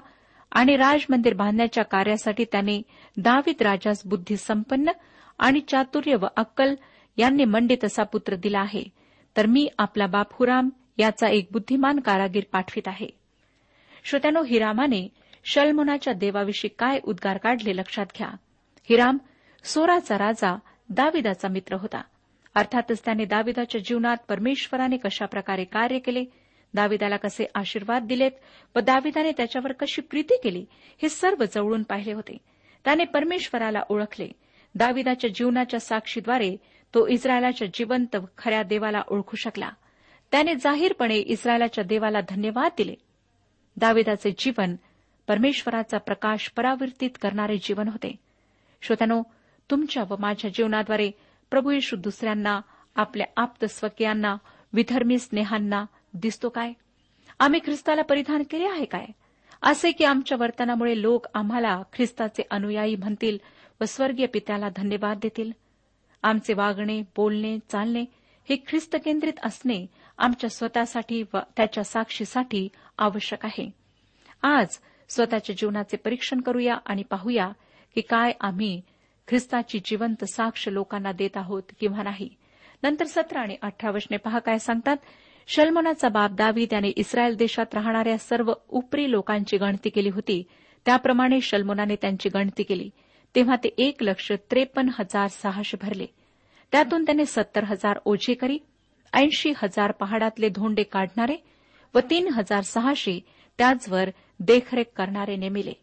आणि 0.53 0.75
राजमंदिर 0.75 1.33
बांधण्याच्या 1.33 1.83
कार्यासाठी 1.83 2.45
त्याने 2.51 2.81
दावीद 3.17 3.61
राजास 3.61 4.01
बुद्धी 4.05 4.37
संपन्न 4.37 4.91
आणि 5.39 5.59
चातुर्य 5.59 6.15
व 6.15 6.25
अक्कल 6.37 6.75
यांनी 7.17 7.45
मंडित 7.45 7.77
तसा 7.83 8.03
पुत्र 8.03 8.35
दिला 8.35 8.59
आहे. 8.59 8.83
तर 9.37 9.45
मी 9.45 9.67
आपला 9.77 10.07
बाप 10.07 10.27
हुराम 10.31 10.69
याचा 10.97 11.27
एक 11.27 11.47
बुद्धिमान 11.51 11.99
कारागीर 11.99 12.43
पाठवित 12.51 12.87
आहे. 12.87 13.07
श्रोत्यानो 14.03 14.43
हिरामाने 14.43 15.07
शलमोनाच्या 15.45 16.13
देवाविषयी 16.13 16.69
काय 16.79 16.99
उद्गार 17.03 17.37
काढले 17.37 17.75
लक्षात 17.75 18.05
घ्या. 18.17 18.29
हिराम 18.89 19.17
सोराचा 19.63 20.17
राजा 20.17 20.55
दाविदाचा 20.89 21.47
मित्र 21.47 21.75
होता. 21.75 22.01
अर्थातच 22.55 23.05
त्याने 23.05 23.25
दाविदाच्या 23.25 23.81
जीवनात 23.81 24.17
परमेश्वराने 24.29 24.97
कशाप्रकारे 24.97 25.63
कार्य 25.63 25.99
केले 25.99 26.23
दाविदाला 26.73 27.17
कसे 27.17 27.45
आशीर्वाद 27.55 28.03
दिलेत 28.03 28.31
व 28.75 28.79
दाविदाने 28.79 29.31
त्याच्यावर 29.31 29.71
कशी 29.71 30.01
प्रीती 30.01 30.37
केली 30.43 30.65
हे 30.71 31.09
सर्व 31.09 31.43
जवळून 31.55 31.83
पाहिले 31.83 32.13
होते. 32.13 32.37
त्याने 32.85 33.03
परमेश्वराला 33.03 33.79
ओळखले. 33.89 34.29
दाविदाच्या 34.75 35.29
जीवनाच्या 35.35 35.79
साक्षीद्वारे 35.79 36.55
तो 36.93 37.07
इस्रायलाच्या 37.07 37.67
जिवंत 37.73 38.17
खऱ्या 38.37 38.63
देवाला 38.63 39.01
ओळखू 39.07 39.35
शकला. 39.35 39.69
त्याने 40.31 40.55
जाहीरपणे 40.55 41.17
इस्रायलाच्या 41.17 41.83
देवाला 41.83 42.19
धन्यवाद 42.29 42.71
दिले. 42.77 42.93
दाविदाचे 43.77 44.31
जीवन 44.39 44.75
परमेश्वराचा 45.27 45.97
प्रकाश 45.97 46.49
परावर्तित 46.57 47.09
करणारे 47.21 47.57
जीवन 47.57 47.87
होते. 47.87 48.15
श्रोत्यानो 48.81 49.23
तुमच्या 49.71 50.03
व 50.09 50.15
माझ्या 50.19 50.51
जीवनाद्वारे 50.53 51.11
प्रभू 51.51 51.71
येशू 51.71 51.95
दुसऱ्यांना 51.95 52.61
आपल्या 52.95 53.27
आप्त 53.37 53.65
स्वकीयांना 53.65 54.35
विधर्मी 54.73 55.19
स्नेहांना 55.19 55.85
दिसतो 56.13 56.49
काय? 56.49 56.73
आम्ही 57.39 57.59
ख्रिस्ताला 57.65 58.01
परिधान 58.01 58.43
केले 58.49 58.65
आहे 58.65 58.85
काय? 58.85 59.05
असे 59.61 59.91
की 59.91 60.03
आमच्या 60.03 60.37
वर्तनामुळे 60.39 61.01
लोक 61.01 61.25
आम्हाला 61.33 61.81
ख्रिस्ताचे 61.93 62.43
अनुयायी 62.51 62.95
म्हणतील 62.95 63.37
व 63.81 63.85
स्वर्गीय 63.85 64.25
पित्याला 64.25 64.69
धन्यवाद 64.75 65.17
देतील. 65.17 65.51
आमचे 66.23 66.53
वागणे 66.53 67.01
बोलणे 67.01 67.59
चालणे 67.59 68.05
हे 68.49 68.55
ख्रिस्त 68.67 68.95
केंद्रित 69.05 69.33
असणे 69.43 69.85
आमच्या 70.17 70.49
स्वतःसाठी 70.49 71.23
व 71.33 71.37
त्याच्या 71.57 71.83
साक्षीसाठी 71.83 72.69
आवश्यक 72.97 73.45
आहे. 73.45 73.71
आज 74.41 74.67
स्वतःच्या 75.09 75.55
जीवनाचे 75.55 75.97
परीक्षण 75.97 76.41
करूया 76.41 76.77
आणि 76.85 77.03
पाहूया 77.03 77.51
की 77.95 78.01
काय 78.01 78.31
आम्ही 78.41 78.81
ख्रिस्ताची 79.27 79.79
जिवंत 79.85 80.23
साक्ष 80.23 80.67
लोकांना 80.67 81.11
देत 81.11 81.37
आहोत 81.37 81.63
किंवा 81.79 82.03
नाही. 82.03 82.29
नंतर 82.83 83.05
सतरा 83.05 83.39
आणि 83.39 83.57
अठरा 83.61 83.91
वचने 83.91 84.17
पहा 84.17 84.39
काय 84.39 84.57
सांगतात. 84.57 84.97
शलमनाचा 85.47 86.09
बाप 86.09 86.31
दावी 86.31 86.65
त्याने 86.69 86.87
इस्रायल 86.87 87.35
देशात 87.35 87.65
राहणाऱ्या 87.73 88.17
सर्व 88.17 88.53
उपरी 88.69 89.11
लोकांची 89.11 89.57
गणती 89.57 89.89
केली 89.89 90.09
होती. 90.09 90.43
त्याप्रमाणे 90.85 91.41
शलमोनाने 91.41 91.95
त्यांची 91.95 92.29
गणती 92.29 92.63
केली. 92.63 92.89
तेव्हा 93.35 93.55
ते 93.55 93.69
एक 93.77 93.95
लक्ष 94.01 94.31
त्रेपन्न 94.31 94.89
हजार 94.99 95.27
सहाशे 95.27 95.77
भरले. 95.81 96.05
त्यातून 96.71 97.05
त्याने 97.05 97.25
सत्तर 97.25 97.63
हजार 97.63 97.99
ओझेकरी 98.05 98.57
ऐंशी 99.13 99.53
हजार 99.57 99.91
पहाडातले 99.91 100.49
धोंडे 100.49 100.83
काढणारे 100.83 101.37
व 101.95 101.99
तीन 101.99 102.27
हजार 102.27 102.61
सहाशे 102.61 103.19
त्याचवर 103.57 104.09
देखरेख 104.39 104.85
करणारे 104.95 105.35
नेमिले. 105.35 105.73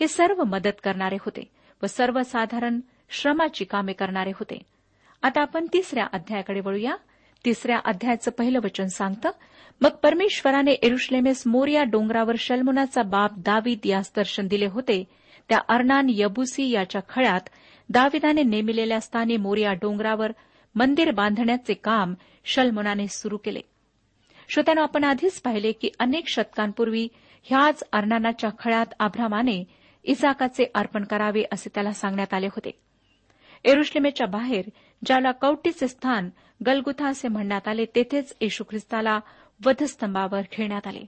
हे 0.00 0.08
सर्व 0.08 0.44
मदत 0.44 0.84
करणारे 0.84 1.16
होते 1.20 1.50
व 1.82 1.86
सर्वसाधारण 1.86 2.80
श्रमाची 3.10 3.64
कामे 3.64 3.92
करणारे 3.92 4.30
होते. 4.30 4.58
आता 5.22 5.40
आपण 5.40 5.66
तिसऱ्या 5.72 6.06
अध्यायाकडे 6.12 6.60
वळूया. 6.60 6.96
तिसऱ्या 7.44 7.78
अध्यायाचं 7.84 8.30
पहिलं 8.30 8.58
वचन 8.64 8.86
सांगतं 8.86 9.30
मग 9.80 9.88
परमेश्वराने 9.88 10.72
एरुश्लेमेस 10.72 11.42
मोरिया 11.46 11.82
डोंगरावर 11.82 12.34
शल्मुनाचा 12.38 13.02
बाप 13.02 13.30
दावीद 13.36 13.78
यास 13.84 14.12
दर्शन 14.16 14.46
दिले 14.46 14.66
होते. 14.66 15.04
त्या 15.48 15.58
अर्नान 15.68 16.06
यबुसी 16.10 16.70
याच्या 16.70 17.00
खळ्यात 17.08 17.48
दाविदाने 17.88 18.42
नेमिलेल्या 18.42 19.00
स्थानी 19.00 19.36
मोरिया 19.36 19.72
डोंगरावर 19.72 20.32
मंदिर 20.74 21.10
बांधण्याचे 21.10 21.74
काम 21.74 22.14
शलमोनाने 22.44 23.08
सुरू 23.08 23.36
केले. 23.36 23.60
श्रोत्यानं 24.48 24.82
आपण 24.82 25.04
आधीच 25.04 25.40
पाहिले 25.40 25.72
की 25.72 25.88
अनेक 25.98 26.28
शतकांपूर्वी 26.28 27.08
ह्याच 27.42 27.82
अर्नानाच्या 27.92 28.50
खळ्यात 28.58 28.86
आभ्रामाने 28.98 29.64
इजाकाचे 30.04 30.64
अर्पण 30.74 31.04
करावे 31.04 31.42
असे 31.52 31.70
त्याला 31.74 31.92
सांगण्यात 31.92 32.34
आले 32.34 32.46
होते. 32.46 32.70
एरुश्लेमेच्या 33.64 34.26
बाहेर 34.26 34.64
ज्याला 35.06 35.32
कवटीचे 35.32 35.88
स्थान 35.88 36.30
गलगुथा 36.66 37.08
असे 37.08 37.28
म्हणण्यात 37.28 37.68
आले 37.68 37.84
तेथेच 37.84 38.36
येशू 38.40 38.64
ख्रिस्ताला 38.64 39.20
वधस्तंभावर 39.66 40.40
खेळण्यात 40.52 40.86
आले. 40.86 41.06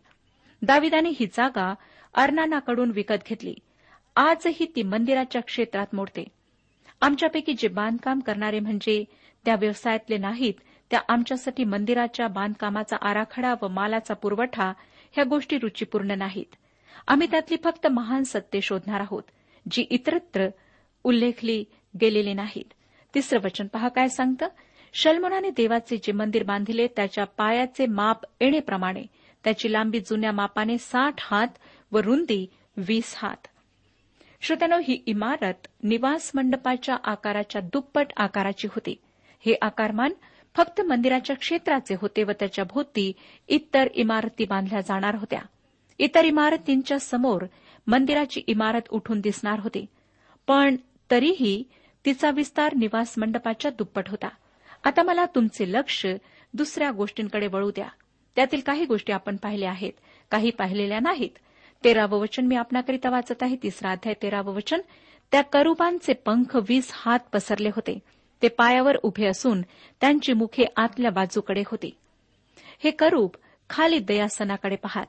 दाविदाने 0.62 1.08
ही 1.08 1.26
जागा 1.26 1.74
अर्नानाकडून 2.14 2.90
विकत 2.90 3.24
घेतली. 3.28 3.54
आजही 4.16 4.66
ती 4.76 4.82
मंदिराच्या 4.82 5.42
क्षेत्रात 5.42 5.86
मोडते. 5.92 6.24
आमच्यापैकी 7.00 7.52
जे 7.52 7.68
बांधकाम 7.68 8.20
करणारे 8.20 8.60
म्हणजे 8.60 9.04
त्या 9.44 9.54
व्यवसायातले 9.54 10.16
नाहीत 10.16 10.54
त्या 10.90 11.00
आमच्यासाठी 11.08 11.64
मंदिराच्या 11.64 12.28
बांधकामाचा 12.28 12.96
आराखडा 13.00 13.54
व 13.62 13.68
मालाचा 13.68 14.14
पुरवठा 14.14 14.72
ह्या 15.12 15.24
गोष्टी 15.24 15.58
रुचीपूर्ण 15.58 16.10
नाहीत. 16.10 16.54
आम्ही 17.08 17.26
त्यातली 17.30 17.56
फक्त 17.64 17.86
महान 17.86 18.22
सत्य 18.22 18.60
शोधणार 18.60 19.00
आहोत 19.00 19.22
जी 19.70 19.86
इतरत्र 19.90 20.48
उल्लेखली 21.04 21.64
गेलेली 22.00 22.34
नाहीत. 22.34 22.72
तिसरं 23.14 23.40
वचन 23.44 23.66
पहा 23.66 23.88
काय 23.88 24.08
सांगतं? 24.08 24.48
शल्मोनाने 24.96 25.50
देवाचे 25.50 25.96
जे 25.96 26.12
मंदिर 26.12 26.42
बांधिले 26.42 26.86
त्याच्या 26.86 27.24
पायाचे 27.24 27.86
माप 27.86 28.16
येणेप्रमाणे 28.40 29.02
त्याची 29.44 29.72
लांबी 29.72 30.00
जुन्या 30.00 30.32
मापाने 30.32 30.78
साठ 30.78 31.14
हात 31.18 31.48
व 31.92 31.98
रुंदी 31.98 32.46
वीस 32.76 33.14
हात. 33.16 33.46
श्रोत्यानो 34.40 34.78
ही 34.78 35.02
इमारत 35.06 35.66
निवास 35.82 36.30
मंडपाच्या 36.34 36.96
आकाराच्या 37.04 37.60
दुप्पट 37.60 38.06
आकाराची 38.16 38.68
होती. 38.68 38.94
हे 39.46 39.54
आकारमान 39.62 40.12
फक्त 40.56 40.80
मंदिराच्या 40.80 41.36
क्षेत्राचे 41.36 41.94
होते 42.00 42.22
व 42.22 42.30
त्याच्या 42.30 42.64
भोवती 42.64 43.12
इतर 43.48 43.88
इमारती 43.94 44.44
बांधल्या 44.44 44.80
जाणार 44.80 45.14
होत्या. 45.14 45.40
इतर 45.98 46.24
इमारतींच्या 46.24 46.98
समोर 46.98 47.44
मंदिराची 47.86 48.42
इमारत 48.46 48.82
उठून 48.90 49.20
दिसणार 49.20 49.60
होती. 49.60 49.86
पण 50.46 50.76
तरीही 51.10 51.64
तिचा 52.04 52.30
विस्तार 52.30 52.74
निवास 52.74 53.14
मंडपाच्या 53.18 53.70
दुप्पट 53.70 54.08
होता. 54.08 54.28
आता 54.84 55.02
मला 55.02 55.26
तुमचे 55.26 55.72
लक्ष 55.72 56.06
दुसऱ्या 56.54 56.90
गोष्टींकडे 56.90 57.46
वळू 57.46 57.70
द्या. 57.70 57.88
त्यातील 58.36 58.60
काही 58.60 58.84
गोष्टी 58.84 59.12
आपण 59.12 59.36
पाहिल्या 59.36 59.70
आहेत 59.70 59.92
काही 60.30 60.50
पाहिलेल्या 60.50 60.98
नाहीत. 61.00 61.30
तेरावं 61.84 62.18
वचन 62.18 62.46
मी 62.46 62.56
आपणाकरिता 62.56 63.10
वाचत 63.10 63.42
आहे 63.42 63.56
तिसरा 63.62 63.90
अध्याय 63.90 64.14
तेरावं 64.22 64.54
वचन. 64.54 64.80
त्या 65.32 65.42
करुबांचे 65.42 66.12
पंख 66.12 66.56
वीस 66.56 66.90
हात 66.94 67.18
पसरले 67.32 67.68
होते. 67.68 67.98
ते 68.42 68.48
पायावर 68.48 68.96
उभे 68.96 69.26
असून 69.26 69.62
त्यांची 70.00 70.32
मुखे 70.32 70.64
आतल्या 70.76 71.10
बाजूकडे 71.10 71.62
होती. 71.66 71.96
हे 72.84 72.90
करूप 72.90 73.36
खाली 73.70 73.98
दयासनाकडे 73.98 74.76
पाहात. 74.76 75.06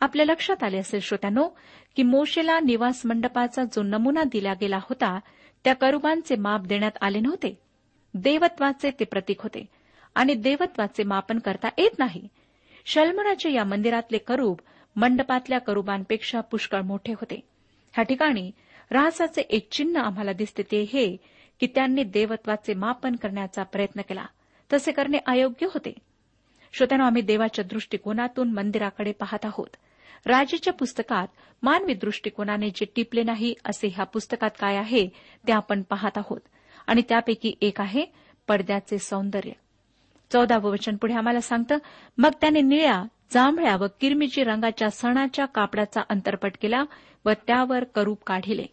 आपल्या 0.00 0.26
लक्षात 0.26 0.62
आले 0.62 0.78
असेल 0.78 1.00
श्रोत्यानो 1.00 1.48
की 1.96 2.02
मोशेला 2.02 2.60
निवास 2.60 3.02
मंडपाचा 3.04 3.64
जो 3.64 3.82
नमुना 3.82 4.22
दिला 4.24 4.52
गेला 4.54 4.76
होता 4.76 5.20
त्या 5.64 5.74
करुबांचे 5.74 6.36
माप 6.36 6.60
देण्यात 6.60 6.92
आले 7.00 7.20
नव्हते. 7.20 7.65
देवत्वाचे 8.16 8.90
ते 8.90 9.04
प्रतीक 9.04 9.40
होते. 9.40 9.66
आणि 10.14 10.34
देवत्वाचे 10.34 11.02
मापन 11.02 11.38
करता 11.38 11.68
येत 11.78 11.98
नाही. 11.98 12.28
शल्मनाच्या 12.86 13.52
या 13.52 13.64
मंदिरातले 13.64 14.18
करूब 14.18 14.56
मंडपातल्या 14.96 15.58
करुबांपेक्षा 15.58 16.40
पुष्कळ 16.40 16.80
मोठे 16.80 17.12
होते. 17.12 17.40
ह्या 17.92 18.04
ठिकाणी 18.04 18.50
राहसाचे 18.90 19.40
एक 19.40 19.68
चिन्ह 19.70 20.00
आम्हाला 20.00 20.32
दिसते 20.32 20.62
ते 20.62 20.82
हे 20.82 21.16
की 21.60 21.66
त्यांनी 21.66 22.02
देवत्वाचे 22.02 22.74
मापन 22.74 23.16
करण्याचा 23.16 23.62
प्रयत्न 23.62 24.00
केला. 24.00 24.26
तसे 24.72 24.92
करणे 24.92 25.18
अयोग्य 25.26 25.66
होते. 25.66 25.94
श्रोत्यानो 26.72 27.04
आम्ही 27.04 27.22
देवाच्या 27.22 27.64
दृष्टिकोनातून 27.64 28.52
मंदिराकडे 28.52 29.12
पाहत 29.12 29.44
आहोत. 29.44 29.76
राजेच्या 30.26 30.72
पुस्तकात 30.72 31.26
मानवी 31.62 31.94
दृष्टिकोनाने 31.94 32.70
जे 32.70 32.84
टिपले 32.96 33.22
नाही 33.22 33.54
असे 33.64 33.88
ह्या 33.88 34.04
पुस्तकात 34.04 34.50
काय 34.60 34.76
आहे 34.76 35.08
ते 35.46 35.52
आपण 35.52 35.82
पाहत 35.82 36.18
आहोत. 36.18 36.40
आणि 36.86 37.02
त्यापैकी 37.08 37.54
एक 37.60 37.80
आहे 37.80 38.06
पडद्याचे 38.48 38.98
सौंदर्य. 38.98 39.50
चौदावं 40.32 40.70
वचन 40.70 40.96
पुढे 40.96 41.14
आम्हाला 41.14 41.40
सांगतं 41.40 41.78
मग 42.18 42.30
त्याने 42.40 42.60
निळ्या 42.60 43.04
जांभळ्या 43.30 43.76
व 43.76 43.86
किरमिजी 44.00 44.44
रंगाच्या 44.44 44.90
सणाच्या 44.90 45.46
कापडाचा 45.46 46.00
अंतरपट 46.08 46.52
केला 46.60 46.84
व 47.24 47.30
त्यावर 47.46 47.84
करूप 47.84 48.22
काढिले. 48.26 48.66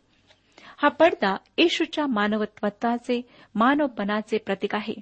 हा 0.77 0.87
पडदा 0.87 1.37
येशूच्या 1.57 2.07
मानवत्वाचे 2.07 3.21
मानवपणाचे 3.55 4.37
प्रतीक 4.37 4.75
आहे. 4.75 4.93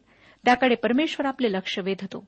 त्याकडे 0.46 0.76
परमेश्वर 0.76 1.26
आपले 1.26 1.52
लक्ष 1.52 1.80
वेधतो. 1.80 2.26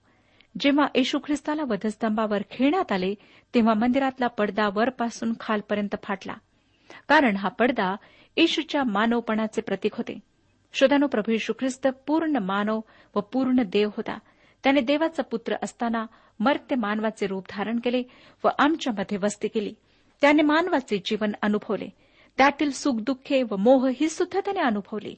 जेव्हा 0.59 0.87
येशू 0.95 1.19
ख्रिस्ताला 1.19 1.63
वधस्तंभावर 1.63 2.41
खेळण्यात 2.51 2.91
आले 2.91 3.15
तेव्हा 3.55 3.73
मंदिरातला 3.73 4.27
पडदा 4.27 4.69
वरपासून 4.73 5.33
खालपर्यंत 5.39 5.95
फाटला. 6.03 6.33
कारण 7.09 7.35
हा 7.35 7.49
पडदा 7.49 7.95
येशूच्या 8.37 8.83
मानवपणाचे 8.83 9.61
प्रतीक 9.61 9.95
होते. 9.95 10.32
शोधानो 10.73 11.07
प्रभू 11.07 11.31
येशू 11.31 11.53
ख्रिस्त 11.53 11.88
पूर्ण 12.07 12.36
मानव 12.36 12.79
व 13.15 13.19
पूर्ण 13.19 13.55
देव 13.65 13.89
होता. 13.97 14.19
त्याने 14.63 14.81
देवाचा 14.81 15.23
पुत्र 15.23 15.55
असताना 15.63 16.05
मर्त्य 16.39 16.75
मानवाचे 16.75 17.27
रूप 17.27 17.45
धारण 17.49 17.79
केले 17.79 18.03
व 18.43 18.47
आमच्यामध्ये 18.59 19.17
वस्ती 19.17 19.47
केली. 19.47 19.73
त्याने 20.21 20.41
मानवाचे 20.41 21.01
जीवन 21.05 21.31
अनुभवले. 21.41 21.88
त्यातील 22.38 22.71
सुखदुःखे 22.71 23.43
व 23.43 23.55
मोह 23.55 23.91
ही 23.95 24.09
सुद्धा 24.09 24.39
त्याने 24.39 24.59
अनुभवली. 24.59 25.15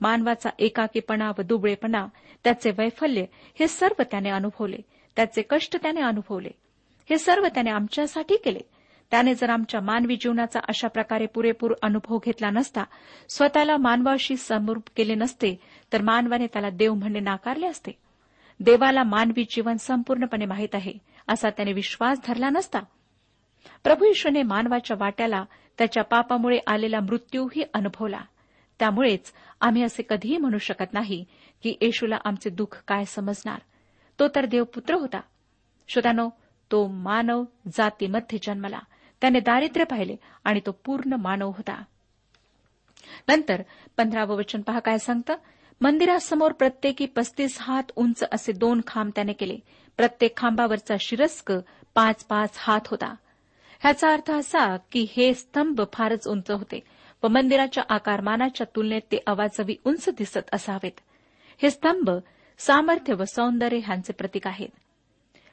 मानवाचा 0.00 0.50
एकाकीपणा 0.58 1.30
व 1.38 1.42
दुबळेपणा 1.42 2.06
त्याचे 2.44 2.70
वैफल्य 2.70 3.24
हे 3.60 3.68
सर्व 3.68 4.02
त्याने 4.10 4.30
अनुभवले. 4.30 4.78
त्याचे 5.16 5.42
कष्ट 5.42 5.76
त्याने 5.82 6.00
अनुभवले. 6.00 6.50
हे 7.10 7.18
सर्व 7.18 7.46
त्याने 7.46 7.70
आमच्यासाठी 7.70 8.36
केले. 8.36 8.60
त्याने 9.10 9.34
जर 9.34 9.50
आमच्या 9.50 9.80
मानवी 9.80 10.16
जीवनाचा 10.16 10.60
अशा 10.68 10.88
प्रकारे 10.88 11.26
पुरेपूर 11.26 11.74
अनुभव 11.82 12.18
घेतला 12.24 12.50
नसता 12.50 12.84
स्वतःला 13.28 13.76
मानवाशी 13.76 14.36
समरूप 14.36 14.82
केले 14.96 15.14
नसते 15.14 15.60
तर 15.92 16.02
मानवाने 16.02 16.46
त्याला 16.46 16.70
देव 16.70 16.94
म्हणणे 16.94 17.20
नाकारले 17.20 17.66
असते. 17.66 17.90
देवाला 18.60 19.02
मानवी 19.02 19.44
जीवन 19.44 19.76
संपूर्णपणे 19.76 20.44
माहीत 20.44 20.74
आहे 20.74 20.92
असा 21.28 21.50
त्याने 21.50 21.72
विश्वास 21.72 22.20
धरला 22.26 22.48
नसता. 22.48 22.78
प्रभू 23.84 24.04
यशूने 24.04 24.42
मानवाच्या 24.42 24.96
वाट्याला 25.00 25.44
त्याच्या 25.78 26.04
पापामुळे 26.04 26.58
आलेला 26.66 27.00
मृत्यूही 27.00 27.62
अनुभवला. 27.74 28.20
त्यामुळेच 28.78 29.32
आम्ही 29.60 29.82
असे 29.82 30.02
कधीही 30.08 30.36
म्हणू 30.36 30.58
शकत 30.58 30.92
नाही 30.92 31.24
की 31.62 31.74
येशूला 31.80 32.16
आमचे 32.24 32.50
दुःख 32.50 32.82
काय 32.88 33.04
समजणार. 33.04 33.58
तो 34.20 34.28
तर 34.28 34.46
देवपुत्र 34.46 34.94
होता. 34.94 35.20
श्रोतानो 35.88 36.28
तो 36.72 36.86
मानव 36.86 37.44
जातीमध्ये 37.76 38.38
जन्मला. 38.42 38.78
त्याने 39.24 39.40
दारिद्र्य 39.40 39.84
पाहिले 39.84 40.16
आणि 40.44 40.60
तो 40.66 40.72
पूर्ण 40.84 41.12
मानव 41.12 41.48
होता. 41.48 41.82
नंतर 43.28 43.62
पंधरावं 43.96 44.36
वचन 44.36 44.60
पहा 44.60 44.78
काय 44.78 44.98
सांगतं? 44.98 45.34
मंदिरासमोर 45.80 46.52
प्रत्येकी 46.52 47.06
पस्तीस 47.06 47.58
हात 47.60 47.82
उंच 47.96 48.24
असे 48.32 48.52
दोन 48.52 48.80
खांब 48.86 49.12
त्याने 49.14 49.32
केले. 49.32 49.56
प्रत्येक 49.96 50.36
खांबावरचा 50.36 50.94
शिरस्क 51.00 51.52
पाच 51.94 52.24
पाच 52.24 52.50
हात 52.56 52.80
होता. 52.86 53.14
ह्याचा 53.80 54.12
अर्थ 54.12 54.30
असा 54.30 54.76
की 54.76 55.06
हे 55.16 55.34
स्तंभ 55.34 55.80
फारच 55.92 56.28
उंच 56.28 56.50
होते 56.50 56.80
व 57.22 57.28
मंदिराच्या 57.28 57.84
आकारमानाच्या 57.88 58.66
तुलनेत 58.76 59.02
ते 59.12 59.18
अवाजवी 59.26 59.76
उंच 59.84 60.08
दिसत 60.08 60.48
असावेत. 60.52 61.00
हे 61.62 61.70
स्तंभ 61.70 62.10
सामर्थ्य 62.58 63.14
व 63.14 63.24
सौंदर्य 63.24 63.78
ह्यांचे 63.78 64.12
प्रतीक 64.12 64.46
आहेत. 64.46 64.68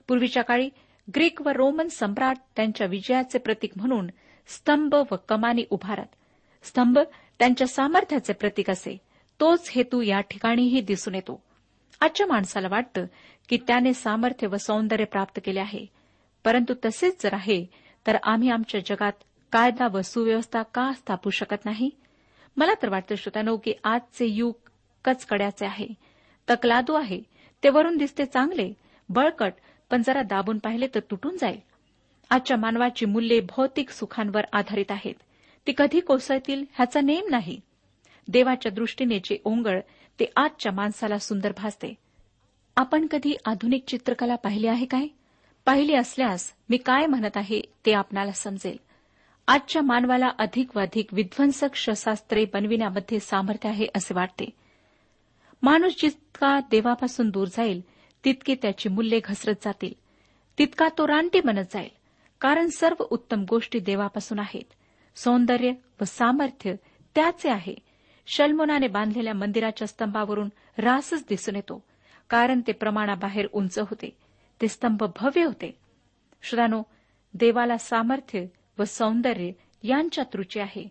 पूर्वीच्या 0.07 0.43
काळी 0.43 0.69
ग्रीक 1.15 1.41
व 1.41 1.49
रोमन 1.49 1.87
सम्राट 1.87 2.37
त्यांच्या 2.55 2.87
विजयाचे 2.87 3.39
प्रतीक 3.39 3.71
म्हणून 3.75 4.07
स्तंभ 4.47 4.95
व 5.11 5.15
कमानी 5.29 5.65
उभारत. 5.69 6.05
स्तंभ 6.63 6.99
त्यांच्या 7.39 7.67
सामर्थ्याचे 7.67 8.33
प्रतीक 8.33 8.69
असे. 8.69 8.97
तोच 9.39 9.69
हेतू 9.71 10.01
या 10.01 10.21
ठिकाणीही 10.21 10.81
दिसून 10.81 11.15
येतो. 11.15 11.43
आजच्या 12.01 12.27
माणसाला 12.27 12.67
वाटतं 12.71 13.05
की 13.49 13.57
त्याने 13.57 13.93
सामर्थ्य 13.93 14.47
व 14.47 14.55
सौंदर्य 14.57 15.05
प्राप्त 15.05 15.39
केले 15.45 15.59
आहे. 15.59 15.85
परंतु 16.45 16.73
तसेच 16.85 17.23
जर 17.23 17.33
आहे 17.33 17.65
तर 18.07 18.17
आम्ही 18.23 18.49
आमच्या 18.49 18.81
जगात 18.85 19.11
कायदा 19.51 19.87
व 19.87 20.01
सुव्यवस्था 20.01 20.61
का 20.63 20.91
स्थापू 20.93 21.29
शकत 21.29 21.65
नाही? 21.65 21.89
मला 22.57 22.73
तर 22.81 22.89
वाटतं 22.89 23.15
श्रोतानो 23.15 23.57
की 23.57 23.73
आजचे 23.83 24.25
युग 24.25 24.53
कचकड्याचे 25.05 25.65
आहे. 25.65 25.87
तकलादू 26.49 26.93
आहे. 26.93 27.21
ते 27.63 27.69
वरून 27.69 27.97
दिसते 27.97 28.25
चांगले 28.25 28.73
बळकट 29.09 29.53
पण 29.91 30.01
जरा 30.05 30.21
दाबून 30.21 30.57
पाहिले 30.57 30.87
तर 30.87 30.99
तुटून 30.99 31.37
जाईल. 31.37 31.59
आजच्या 32.29 32.57
मानवाची 32.57 33.05
मूल्ये 33.05 33.39
भौतिक 33.39 33.89
सुखांवर 33.89 34.41
आधारित 34.53 34.91
आहेत. 34.91 35.13
ती 35.67 35.73
कधी 35.77 35.99
कोसळतील 35.99 36.65
ह्याचा 36.73 37.01
नेम 37.01 37.27
नाही. 37.29 37.61
देवाच्या 38.27 38.71
दृष्टीने 38.71 39.19
जे 39.19 39.37
ओंगळ 39.45 39.79
ते 40.19 40.25
आजच्या 40.35 40.71
माणसाला 40.71 41.19
सुंदर 41.19 41.51
भासते. 41.57 41.93
आपण 42.75 43.07
कधी 43.07 43.35
आधुनिक 43.45 43.83
चित्रकला 43.87 44.35
पाहिली 44.35 44.67
आहे 44.67 44.85
काय? 44.85 45.07
पाहिली 45.65 45.93
असल्यास 45.93 46.53
मी 46.69 46.77
काय 46.77 47.05
म्हणत 47.05 47.37
आहे 47.37 47.61
ते 47.85 47.93
आपणाला 47.93 48.31
समजेल. 48.31 48.77
आजच्या 49.47 49.81
मानवाला 49.81 50.29
अधिक 50.39 50.77
व 50.77 50.79
अधिक 50.79 51.13
विध्वंसक 51.13 51.75
शस्त्रास्त्रे 51.75 52.45
बनविण्यामध्ये 52.45 53.19
सामर्थ्य 53.19 53.69
आहे 53.69 53.87
असे 53.95 54.13
वाटते. 54.13 54.45
माणूस 55.63 56.01
जितका 56.01 56.59
देवापासून 56.59 57.29
दूर 57.29 57.47
जाईल 57.47 57.81
तितकी 58.25 58.55
त्याची 58.55 58.89
मूल्ये 58.89 59.19
घसरत 59.23 59.55
जातील. 59.63 59.93
तितका 60.57 60.89
तो 60.97 61.07
रानटी 61.07 61.39
बनत 61.39 61.65
जाईल. 61.73 61.89
कारण 62.41 62.67
सर्व 62.67 63.03
उत्तम 63.09 63.45
गोष्टी 63.49 63.79
देवापासून 63.79 64.39
आहेत. 64.39 64.73
सौंदर्य 65.15 65.71
व 66.01 66.03
सामर्थ्य 66.03 66.73
त्याचे 67.15 67.49
आहे. 67.49 67.75
शल्मोनाने 68.27 68.87
बांधलेल्या 68.87 69.33
मंदिराच्या 69.33 69.87
स्तंभावरून 69.87 70.49
रासच 70.77 71.25
दिसून 71.29 71.55
येतो. 71.55 71.83
कारण 72.29 72.61
ते 72.67 72.71
प्रमाणाबाहेर 72.71 73.47
उंच 73.53 73.79
होते. 73.79 74.17
ते 74.61 74.67
स्तंभ 74.67 75.03
भव्य 75.19 75.43
होते. 75.43 75.79
श्रानो 76.41 76.83
देवाला 77.33 77.77
सामर्थ्य 77.77 78.45
व 78.77 78.83
सौंदर्य 78.83 79.51
यांच्यात 79.83 80.35
रुची 80.35 80.59
आहे. 80.59 80.87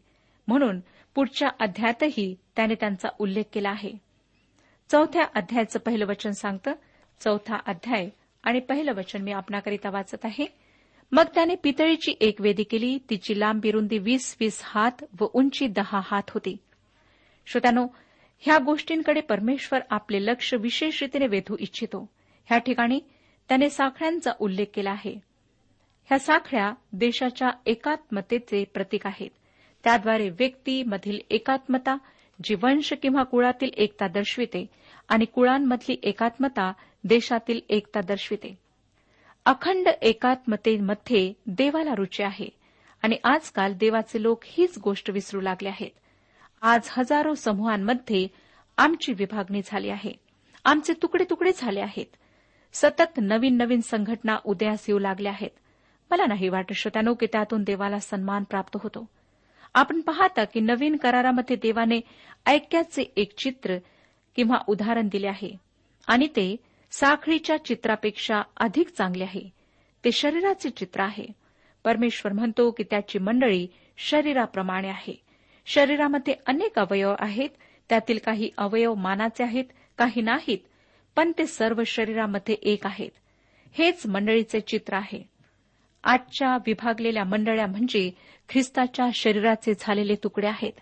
म्हणून 0.48 0.80
पुढच्या 1.14 1.48
अध्यायातही 1.60 2.36
त्याने 2.56 2.74
त्यांचा 2.74 3.08
उल्लेख 3.18 3.44
केला 3.52 3.70
आहे. 3.70 3.92
चौथ्या 4.90 5.24
अध्यायाचं 5.34 5.78
पहिलं 5.78 6.06
वचन 6.06 6.30
सांगतं 6.30 6.72
चौथा 7.20 7.56
अध्याय 7.66 8.08
आणि 8.42 8.60
पहिलं 8.60 8.92
वचन 8.92 9.22
मी 9.22 9.32
आपणाकरिता 9.32 9.90
वाचत 9.90 10.24
आहे. 10.24 10.46
मग 11.12 11.24
त्याने 11.34 11.54
पितळीची 11.54 12.14
एक 12.20 12.40
वेदी 12.40 12.62
केली 12.62 12.98
तिची 13.10 13.40
लांबी 13.40 13.70
रुंदी 13.70 13.98
वीस 13.98 14.36
वीस 14.40 14.60
हात 14.64 15.04
व 15.20 15.26
उंची 15.34 15.66
दहा 15.66 16.00
हात 16.04 16.22
होती. 16.28 16.56
श्रोत्यानो 17.46 17.86
ह्या 18.38 18.58
गोष्टींकडे 18.58 19.20
परमेश्वर 19.20 19.80
आपले 19.90 20.24
लक्ष 20.24 20.54
विशेष 20.54 21.02
रीतीने 21.02 21.26
वेधू 21.26 21.56
इच्छितो. 21.60 22.10
ह्या 22.46 22.58
ठिकाणी 22.58 23.00
त्याने 23.48 23.70
साखळ्यांचा 23.70 24.32
उल्लेख 24.40 24.66
केला 24.74 24.90
आहे. 24.90 25.12
ह्या 26.04 26.18
साखळ्या 26.18 26.72
देशाच्या 26.92 27.50
एकात्मतेचे 27.66 28.64
प्रतीक 28.64 29.06
आहेत. 29.06 29.30
त्याद्वारे 29.84 30.28
व्यक्तीमधील 30.28 31.18
एकात्मता 31.30 31.96
जी 32.44 32.54
वंश 32.54 32.92
किंवा 32.92 33.22
कुळातील 33.22 33.70
एकता 33.76 34.08
दर्शविते 34.08 34.66
आणि 35.08 35.24
कुळांमधली 35.24 35.96
एकात्मता 36.02 36.72
देशातील 37.04 37.60
एकता 37.68 38.00
दर्शविते. 38.00 38.58
अखंड 39.44 39.88
एकात्मतेमध्ये 40.02 41.32
देवाला 41.46 41.94
रुची 41.94 42.22
आहे 42.22 42.48
आणि 43.02 43.16
आजकाल 43.24 43.74
देवाचे 43.74 44.22
लोक 44.22 44.40
हीच 44.44 44.78
गोष्ट 44.78 45.10
विसरू 45.10 45.40
लागले 45.40 45.68
आहेत. 45.68 45.90
आज 46.62 46.80
हजारो 46.90 47.34
समूहांमध्ये 47.34 48.28
आमची 48.76 49.12
विभागणी 49.12 49.60
झाली 49.64 49.88
आहे. 49.88 50.12
आमचे 50.64 50.92
तुकडे 50.92 51.24
तुकडे 51.30 51.50
झाले 51.56 51.80
आहेत. 51.80 52.06
सतत 52.72 53.18
नवीन 53.18 53.56
नवीन 53.56 53.80
संघटना 53.80 54.36
उदयास 54.44 54.84
येऊ 54.88 54.98
लागल्या 54.98 55.32
आहेत. 55.32 55.50
मला 56.10 56.26
नाही 56.26 56.48
वाटत 56.48 56.72
श्रोत्यानो 56.72 57.14
की 57.14 57.26
त्यातून 57.26 57.62
देवाला 57.62 57.98
सन्मान 57.98 58.44
प्राप्त 58.44 58.78
होतो. 58.82 59.06
आपण 59.74 60.00
पाहता 60.00 60.44
की 60.44 60.60
नवीन 60.60 60.96
करारामध्ये 60.96 61.56
देवाने 61.56 62.00
ऐक्याचे 62.46 63.12
एक 63.16 63.34
चित्र 63.38 63.78
किंवा 64.36 64.56
उदाहरण 64.66 65.08
दिले 65.08 65.26
आहे. 65.26 65.56
आणि 66.06 66.26
ते 66.26 66.56
साखळीच्या 66.90 67.64
चित्रापेक्षा 67.64 68.42
अधिक 68.56 68.88
चांगले 68.88 69.24
आहे. 69.24 69.50
ते 70.04 70.12
शरीराचे 70.12 70.70
चित्र 70.70 71.00
आहे. 71.00 71.26
परमेश्वर 71.84 72.32
म्हणतो 72.32 72.70
की 72.70 72.82
त्याची 72.82 73.18
मंडळी 73.18 73.66
शरीराप्रमाणे 73.98 74.88
आहे. 74.88 75.20
शरीरामध्ये 75.66 76.34
अनेक 76.46 76.78
अवयव 76.78 77.14
आहेत. 77.18 77.48
त्यातील 77.88 78.18
काही 78.24 78.50
अवयव 78.58 78.94
मानाचे 78.94 79.44
आहेत 79.44 79.64
काही 79.98 80.22
नाहीत 80.22 80.58
पण 81.16 81.32
ते 81.38 81.46
सर्व 81.46 81.82
शरीरामध्ये 81.86 82.54
एक 82.62 82.86
आहेत. 82.86 83.10
हेच 83.72 84.06
मंडळीचे 84.06 84.60
चित्र 84.60 84.94
आहे. 84.94 85.28
आजच्या 86.04 86.56
विभागलेल्या 86.66 87.24
मंडळ्या 87.24 87.66
म्हणजे 87.66 88.10
ख्रिस्ताच्या 88.48 89.06
शरीराचे 89.14 89.72
झालेले 89.80 90.14
तुकडे 90.14 90.46
आहेत. 90.46 90.72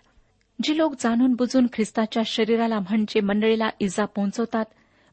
जी 0.63 0.77
लोक 0.77 0.93
जाणून 0.99 1.33
बुजून 1.33 1.67
ख्रिस्ताच्या 1.73 2.23
शरीराला 2.25 2.79
म्हणजे 2.79 3.21
मंडळीला 3.21 3.69
इजा 3.79 4.05
पोहोचवतात 4.05 4.65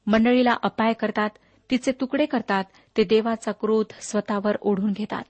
मंडळीला 0.06 0.56
अपाय 0.62 0.92
करतात 0.92 1.30
तिचे 1.70 1.92
तुकडे 1.92 2.26
करतात 2.26 2.64
ते 2.96 3.04
देवाचा 3.04 3.52
क्रोध 3.52 3.86
स्वतःवर 4.00 4.56
ओढून 4.60 4.92
घेतात. 4.92 5.24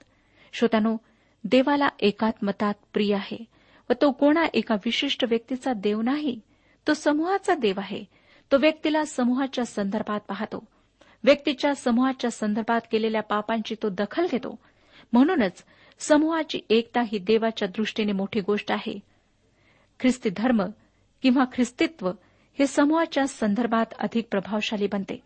श्रोत्यानो 0.53 0.97
देवाला 1.43 1.87
एकात्मतात 1.99 2.73
प्रिय 2.93 3.15
आहे 3.15 3.45
व 3.89 3.93
तो 4.01 4.11
कोणा 4.11 4.45
एका 4.53 4.75
विशिष्ट 4.75 5.25
व्यक्तीचा 5.25 5.73
देव 5.73 6.01
नाही 6.01 6.39
तो 6.87 6.93
समूहाचा 6.93 7.55
देव 7.55 7.79
आहे. 7.79 8.03
तो 8.51 8.57
व्यक्तीला 8.57 9.05
समूहाच्या 9.05 9.65
संदर्भात 9.65 10.19
पाहतो. 10.19 10.65
व्यक्तीच्या 11.23 11.75
समूहाच्या 11.75 12.31
संदर्भात 12.31 12.81
केलेल्या 12.91 13.21
पापांची 13.21 13.75
तो 13.83 13.89
दखल 13.89 14.25
घेतो. 14.31 14.59
म्हणूनच 15.13 15.63
समूहाची 15.99 16.59
एकता 16.69 17.01
ही 17.01 17.17
देवाच्या 17.17 17.67
दृष्टीने 17.67 18.11
मोठी 18.11 18.39
गोष्ट 18.39 18.71
आहे. 18.71 18.99
ख्रिस्ती 19.99 20.29
धर्म 20.29 20.65
किंवा 21.21 21.43
ख्रिस्तित्व 21.53 22.11
हे 22.59 22.67
समूहाच्या 22.67 23.27
संदर्भात 23.27 23.85
अधिक 23.99 24.27
प्रभावशाली 24.31 24.87
बनते. 24.87 25.23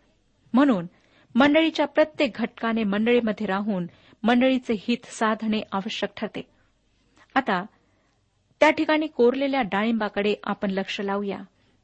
म्हणून 0.52 0.86
मंडळीच्या 1.34 1.86
प्रत्येक 1.86 2.32
घटकाने 2.34 2.84
मंडळीमध्ये 2.84 3.46
राहून 3.46 3.86
मंडळीचे 4.22 4.74
हित 4.78 5.06
साधणे 5.06 5.60
आवश्यक 5.72 6.10
ठरते. 6.16 6.42
आता 7.34 7.64
त्या 8.60 8.70
ठिकाणी 8.70 9.06
कोरलेल्या 9.06 9.62
डाळिंबाकडे 9.62 10.34
आपण 10.44 10.70
लक्ष 10.70 11.00
लावूया. 11.00 11.38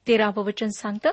तेरावं 0.07 0.45
वचन 0.45 0.69
सांगतं 0.69 1.11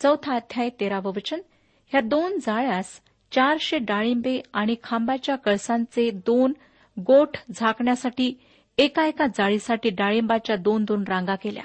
चौथा 0.00 0.34
अध्याय 0.34 0.68
तेरावं 0.80 1.12
वचन 1.16 1.40
ह्या 1.88 2.00
दोन 2.00 2.38
जाळ्यास 2.38 3.00
चारशे 3.32 3.78
डाळिंबे 3.78 4.40
आणि 4.54 4.76
खांबाच्या 4.84 5.36
कळसांचे 5.36 6.10
दोन 6.10 6.52
गोठ 7.00 7.36
झाकण्यासाठी 7.54 8.32
एका 8.78 9.06
एका 9.06 9.26
जाळीसाठी 9.26 9.90
डाळिंबाच्या 9.90 10.56
दोन 10.56 10.84
दोन 10.84 11.04
रांगा 11.08 11.34
केल्या. 11.34 11.64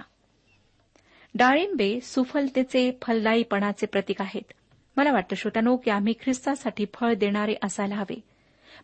डाळिंबे 1.36 2.00
सुफलतेचे 2.02 2.92
फलदायीपणाचे 3.02 3.86
प्रतीक 3.86 4.22
आहेत. 4.22 4.54
मला 4.98 5.12
वाटतं 5.12 5.36
श्रोत्यानो 5.36 5.78
की 5.78 5.92
आम्ही 5.92 6.14
ख्रिस्तासाठी 6.22 6.86
फळ 6.94 7.14
देणारे 7.14 7.56
असायला 7.64 7.96
हवे. 7.96 8.20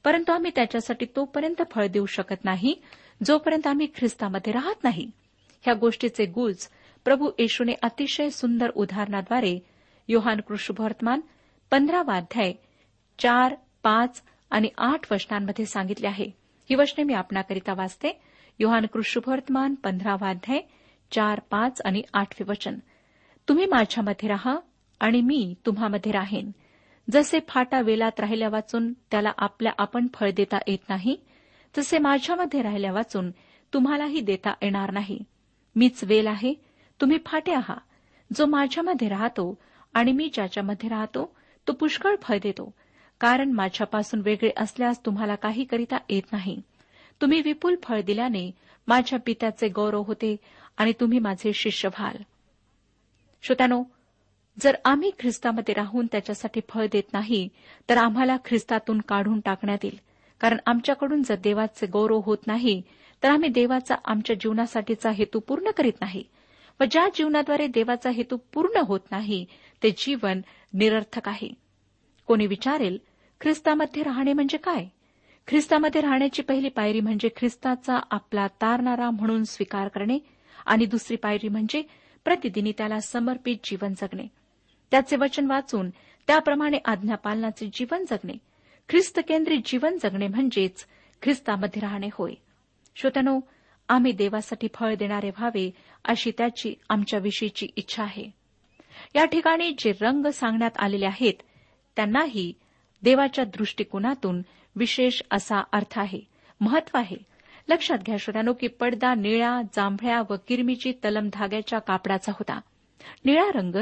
परंतु 0.03 0.31
आम्ही 0.31 0.51
त्याच्यासाठी 0.55 1.05
तोपर्यंत 1.15 1.61
फळ 1.71 1.87
देऊ 1.87 2.05
शकत 2.05 2.45
नाही 2.45 2.75
जोपर्यंत 3.25 3.67
आम्ही 3.67 3.87
ख्रिस्तामध्ये 3.95 4.53
राहत 4.53 4.83
नाही. 4.83 5.11
ह्या 5.61 5.73
गोष्टीचे 5.73 6.25
गुज 6.25 6.67
प्रभू 7.05 7.31
येशूने 7.39 7.71
अतिशय 7.81 8.29
सुंदर 8.29 8.69
उदाहरणाद्वारे 8.69 9.59
योहान 10.07 10.39
कृष्णवर्तमान 10.39 11.21
पंधरावा 11.71 12.15
अध्याय 12.15 12.53
चार 13.19 13.55
पाच 13.83 14.23
आणि 14.49 14.69
आठ 14.77 15.11
वचनांमध्ये 15.11 15.65
सांगितले 15.65 16.07
आहे. 16.07 16.25
ही 16.69 16.75
वचने 16.75 17.03
मी 17.03 17.13
आपणाकरिता 17.13 17.73
वाचते. 17.73 18.21
योहान 18.59 18.85
कृष्णवर्तमान 18.85 19.75
पंधरावा 19.75 20.29
अध्याय 20.29 20.59
चार 21.11 21.39
पाच 21.49 21.81
आणि 21.85 22.01
आठवे 22.13 22.51
वचन. 22.51 22.79
तुम्ही 23.47 23.65
माझ्यामध्ये 23.65 24.29
राहा 24.29 24.57
आणि 24.99 25.21
मी 25.21 25.53
तुम्हामध्ये 25.65 26.11
राहीन. 26.11 26.51
जसे 27.09 27.39
फाटा 27.47 27.81
वेलात 27.81 28.19
राहिल्या 28.19 28.49
वाचून 28.49 28.93
त्याला 28.93 29.31
आपल्या 29.37 29.71
आपण 29.77 30.07
फळ 30.13 30.31
देता 30.31 30.57
येत 30.67 30.89
नाही. 30.89 31.17
तसे 31.77 31.97
माझ्यामध्ये 31.97 32.61
राहिल्या 32.61 32.91
वाचून 32.91 33.31
तुम्हालाही 33.73 34.19
देता 34.19 34.53
येणार 34.61 34.91
नाही. 34.91 35.19
मीच 35.75 36.03
वेल 36.03 36.27
आहे 36.27 36.53
तुम्ही 37.01 37.17
फाटे 37.25 37.53
आहात. 37.53 37.79
जो 38.33 38.45
माझ्यामध्ये 38.45 39.09
राहतो 39.09 39.57
आणि 39.93 40.11
मी 40.11 40.29
ज्याच्यामध्ये 40.33 40.89
राहतो 40.89 41.35
तो 41.67 41.73
पुष्कळ 41.73 42.15
फळ 42.21 42.37
देतो. 42.43 42.73
कारण 43.19 43.51
माझ्यापासून 43.51 44.21
वेगळे 44.21 44.49
असल्यास 44.57 45.05
तुम्हाला 45.05 45.35
काही 45.35 45.63
करिता 45.63 45.97
येत 46.09 46.23
नाही. 46.31 46.61
तुम्ही 47.21 47.41
विपुल 47.41 47.75
फळ 47.83 48.01
दिल्याने 48.01 48.51
माझ्या 48.87 49.19
पित्याचे 49.25 49.67
गौरव 49.67 50.01
होते 50.01 50.35
आणि 50.77 50.93
तुम्ही 50.99 51.19
माझे 51.19 51.53
शिष्य 51.53 51.87
व्हाल 51.87 52.17
श्रोत्यानो 53.43 53.83
जर 54.61 54.75
आम्ही 54.85 55.11
ख्रिस्तामध्ये 55.19 55.73
राहून 55.73 56.07
त्याच्यासाठी 56.11 56.61
फळ 56.69 56.85
देत 56.91 57.13
नाही 57.13 57.47
तर 57.89 57.97
आम्हाला 57.97 58.37
ख्रिस्तातून 58.45 59.01
काढून 59.01 59.39
टाकण्यात 59.39 59.77
येईल. 59.83 59.97
कारण 60.41 60.57
आमच्याकडून 60.65 61.21
जर 61.23 61.35
देवाचे 61.35 61.87
गौरव 61.87 62.21
होत 62.25 62.47
नाही 62.47 62.81
तर 63.23 63.29
आम्ही 63.29 63.49
देवाचा 63.49 63.95
आमच्या 64.05 64.35
जीवनासाठीचा 64.35 65.11
हेतू 65.11 65.39
पूर्ण 65.39 65.71
करीत 65.71 66.01
नाही. 66.01 66.23
व 66.79 66.83
ज्या 66.91 67.07
जीवनाद्वारे 67.15 67.67
देवाचा 67.67 68.09
हेतू 68.09 68.37
पूर्ण 68.53 68.81
होत 68.87 69.11
नाही 69.11 69.45
ते 69.83 69.91
जीवन 69.91 70.41
निरर्थक 70.73 71.27
आहे. 71.29 71.49
कोणी 72.27 72.47
विचारेल 72.47 72.97
ख्रिस्तामध्ये 73.41 74.03
राहणे 74.03 74.33
म्हणजे 74.33 74.57
काय? 74.57 74.85
ख्रिस्तामध्ये 75.47 76.01
राहण्याची 76.01 76.41
पहिली 76.41 76.69
पायरी 76.69 76.99
म्हणजे 76.99 77.29
ख्रिस्ताचा 77.37 77.99
आपला 78.11 78.47
तारणारा 78.47 79.09
म्हणून 79.09 79.43
स्वीकार 79.43 79.87
करणे 79.87 80.19
आणि 80.65 80.85
दुसरी 80.85 81.17
पायरी 81.17 81.47
म्हणजे 81.47 81.83
प्रतिदिनी 82.25 82.71
त्याला 82.71 82.99
समर्पित 82.99 83.57
जीवन 83.63 83.93
जगणे. 83.93 84.27
त्याचे 84.91 85.15
वचन 85.15 85.45
वाचून 85.45 85.89
त्याप्रमाणे 86.27 86.77
आज्ञापालनाचे 86.85 87.69
जीवन 87.73 88.05
जगणे. 88.09 88.33
ख्रिस्तकेंद्रित 88.89 89.59
जीवन 89.65 89.97
जगणे 90.03 90.27
म्हणजेच 90.27 90.85
ख्रिस्तामध्ये 91.21 91.81
राहणे 91.81 92.07
होय. 92.13 92.33
श्रोतनो 92.95 93.39
आम्ही 93.89 94.11
देवासाठी 94.11 94.67
फळ 94.73 94.95
देणारे 94.95 95.29
व्हावे 95.29 95.71
अशी 96.05 96.31
त्याची 96.37 96.75
आमच्याविषयीची 96.89 97.67
इच्छा 97.75 98.03
आहे. 98.03 98.29
या 99.15 99.25
ठिकाणी 99.25 99.71
जे 99.71 99.93
रंग 100.01 100.27
सांगण्यात 100.27 100.71
आलेले 100.79 101.05
आहेत 101.05 101.33
त्यांनाही 101.95 102.53
देवाच्या 103.03 103.45
दृष्टिकोनातून 103.45 104.41
विशेष 104.75 105.21
असा 105.31 105.63
अर्थ 105.71 105.99
आहे 105.99 106.19
महत्त्व 106.61 106.97
आहे. 106.97 107.30
लक्षात 107.67 107.97
घ्या 108.05 108.17
श्रोत्यानो 108.19 108.53
की 108.53 108.67
पडदा 108.67 109.13
निळ्या 109.13 109.61
जांभळ्या 109.75 110.21
व 110.29 110.35
किरमीची 110.47 110.91
तलम 110.91 111.29
धाग्याच्या 111.33 111.79
कापडाचा 111.79 112.31
होता. 112.31 112.59
निळा 113.25 113.51
रंग 113.55 113.75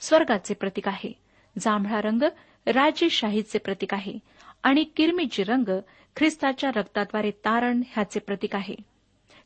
स्वर्गाचे 0.00 0.54
प्रतीक 0.54 0.88
आहे. 0.88 1.12
जांभळा 1.58 2.00
रंग 2.00 2.22
राजेशाहीचे 2.66 3.58
प्रतीक 3.58 3.94
आहे. 3.94 4.18
आणि 4.62 4.84
किरमीची 4.84 5.42
रंग 5.42 5.70
ख्रिस्ताच्या 6.16 6.70
रक्ताद्वारे 6.76 7.30
तारण 7.30 7.82
ह्याचे 7.86 8.20
प्रतीक 8.20 8.56
आहे. 8.56 8.74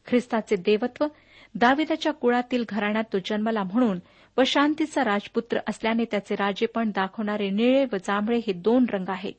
ख्रिस्ताचे 0.06 0.56
देवत्व 0.56 1.06
दाविदाच्या 1.54 2.12
कुळातील 2.12 2.64
घराण्यात 2.68 3.04
तो 3.12 3.18
जन्मला 3.18 3.62
म्हणून 3.62 3.98
व 4.38 4.42
शांतीचा 4.46 5.04
राजपुत्र 5.04 5.58
असल्याने 5.68 6.04
त्याचे 6.04 6.36
राजेपण 6.36 6.90
दाखवणारे 6.90 7.50
निळे 7.50 7.84
व 7.92 7.96
जांभळे 7.96 8.38
हे 8.46 8.52
दोन 8.52 8.86
रंग 8.92 9.08
आहेत. 9.08 9.32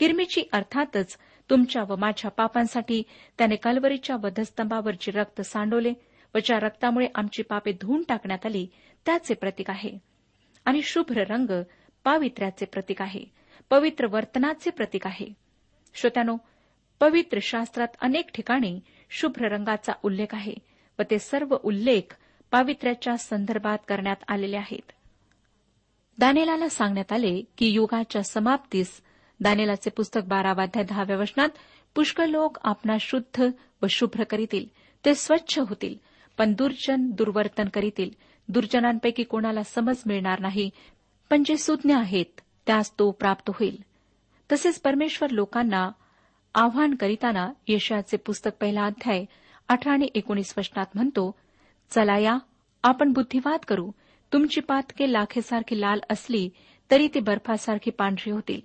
किरमीची 0.00 0.42
अर्थातच 0.52 1.16
तुमच्या 1.50 1.82
व 1.88 1.96
माझ्या 1.96 2.30
पापांसाठी 2.30 3.02
त्याने 3.38 3.56
कलवरीच्या 3.56 4.16
वधस्तंभावर 4.22 4.90
जे 5.00 5.10
रक्त 5.10 5.40
सांडवले 5.40 5.92
व 6.34 6.38
ज्या 6.44 6.58
रक्तामुळे 6.58 7.06
आमची 7.14 7.42
पापे 7.42 7.72
धुवून 7.72 8.02
टाकण्यात 8.02 8.46
आली 8.46 8.66
त्याचे 9.06 9.34
प्रतीक 9.34 9.70
आहे. 9.70 9.98
आणि 10.64 10.82
शुभ्र 10.82 11.20
रंग 11.20 11.62
पावित्र्याचे 12.04 12.64
प्रतीक 12.64 13.02
आहे. 13.02 13.24
पवित्र 13.70 14.06
वर्तनाचे 14.06 14.70
प्रतीक 14.70 15.06
आहे. 15.06 15.32
श्रोत्यानो 15.94 16.36
पवित्र 17.00 17.38
शास्त्रात 17.42 17.88
अनेक 18.00 18.30
ठिकाणी 18.34 18.80
शुभ्र 19.10 19.48
रंगाचा 19.48 19.92
उल्लेख 20.02 20.26
आहे 20.32 20.54
व 20.98 21.02
ते 21.10 21.18
सर्व 21.18 21.56
उल्लेख 21.62 22.16
पावित्र्याच्या 22.50 23.16
संदर्भात 23.16 23.78
करण्यात 23.88 24.16
आलेले 24.28 24.56
आहेत. 24.56 24.92
दानेलाला 26.18 26.68
सांगण्यात 26.68 27.12
आले 27.12 27.42
की 27.58 27.68
युगाच्या 27.68 28.22
समाप्तीस 28.22 29.02
दानेलाचे 29.40 29.90
पुस्तक 29.90 30.20
बारावाध्याय 30.26 30.84
दहाव्या 30.84 31.16
वचनात 31.16 31.48
पुष्कळ 31.94 32.24
लोक 32.24 32.58
आपणा 32.64 32.96
शुद्ध 33.00 33.44
व 33.82 33.86
शुभ्र 33.90 34.24
करीतील 34.24 34.66
ते 35.04 35.14
स्वच्छ 35.14 35.58
होतील 35.58 35.94
पण 36.38 36.52
दुर्जन 36.52 37.10
दुर्वर्तन 37.10 37.68
करीतील. 37.68 38.10
दुर्जनांपैकी 38.48 39.22
कोणाला 39.22 39.62
समज 39.62 40.02
मिळणार 40.06 40.40
नाही 40.40 40.70
पण 41.30 41.42
जे 41.46 41.56
सुज्ञ 41.56 41.94
आहेत 41.94 42.40
त्यास 42.66 42.98
तो 42.98 43.10
प्राप्त 43.10 43.50
होईल. 43.54 43.82
तसेच 44.52 44.80
परमेश्वर 44.80 45.30
लोकांना 45.30 45.90
आव्हान 46.54 46.94
करीताना 46.94 47.52
यशयाचे 47.68 48.16
पुस्तक 48.16 48.50
पहिला 48.60 48.84
अध्याय 48.84 49.24
अठरा 49.68 49.92
आणि 49.92 50.08
एकोणीस 50.14 50.54
वचनात 50.58 50.86
म्हणतो 50.94 51.34
चला 51.90 52.18
या 52.18 52.38
आपण 52.82 53.12
बुद्धिवाद 53.12 53.60
करू. 53.68 53.90
तुमची 54.32 54.60
पातके 54.60 55.12
लाखेसारखी 55.12 55.80
लाल 55.80 56.00
असली 56.10 56.50
तरी 56.90 57.08
ती 57.14 57.20
बर्फासारखी 57.20 57.90
पांढरी 57.90 58.30
होतील. 58.30 58.60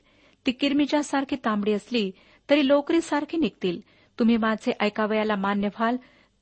ती 0.46 0.52
किरमिजासारखी 0.52 1.36
तांबडी 1.36 1.74
असली 1.74 2.12
तरी 2.50 2.68
लोकरीसारखी 2.68 3.38
निघतील. 3.38 3.82
तुम्ही 4.20 4.38
माझे 4.38 4.72
ऐकावयाला 4.80 5.36
मान्य 5.36 5.68
व्हाल 5.68 5.98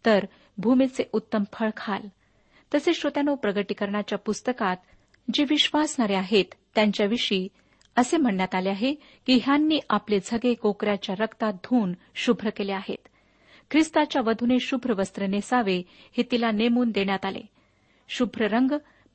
तर 0.06 0.26
भूमीचे 0.58 1.04
उत्तम 1.14 1.44
फळ 1.54 1.70
खाल. 1.78 2.02
तसे 2.76 2.94
श्रोत्यानो 2.94 3.36
प्रगटीकरणाच्या 3.36 4.18
पुस्तकात 4.18 4.78
जे 5.34 5.44
विश्वासणारे 5.50 6.16
आहेत 6.16 6.46
त्यांच्याविषयी 6.76 7.48
असे 7.96 8.18
म्हणण्यात 8.18 8.56
आले 8.56 8.70
आहे 8.70 8.94
की 8.94 9.40
ह्यांनी 9.44 9.80
आपले 9.90 10.20
झगे 10.26 10.54
कोकऱ्याच्या 10.54 11.16
रक्तात 11.20 11.54
धुवून 11.54 11.94
शुभ्र 12.16 12.50
केले 12.50 12.72
आहेत. 12.72 13.08
ख्रिस्ताच्या 13.72 14.22
वधूने 14.22 14.60
शुभ्र 14.60 14.94
वस्त्र 14.94 15.28
नेसावे 15.28 15.84
हे 16.18 16.24
तिला 16.32 16.52
नेमून 16.52 16.92
देण्यात 16.92 17.26
आले. 17.26 17.42
शुभ्र 18.10 18.46
रंग 18.46 18.72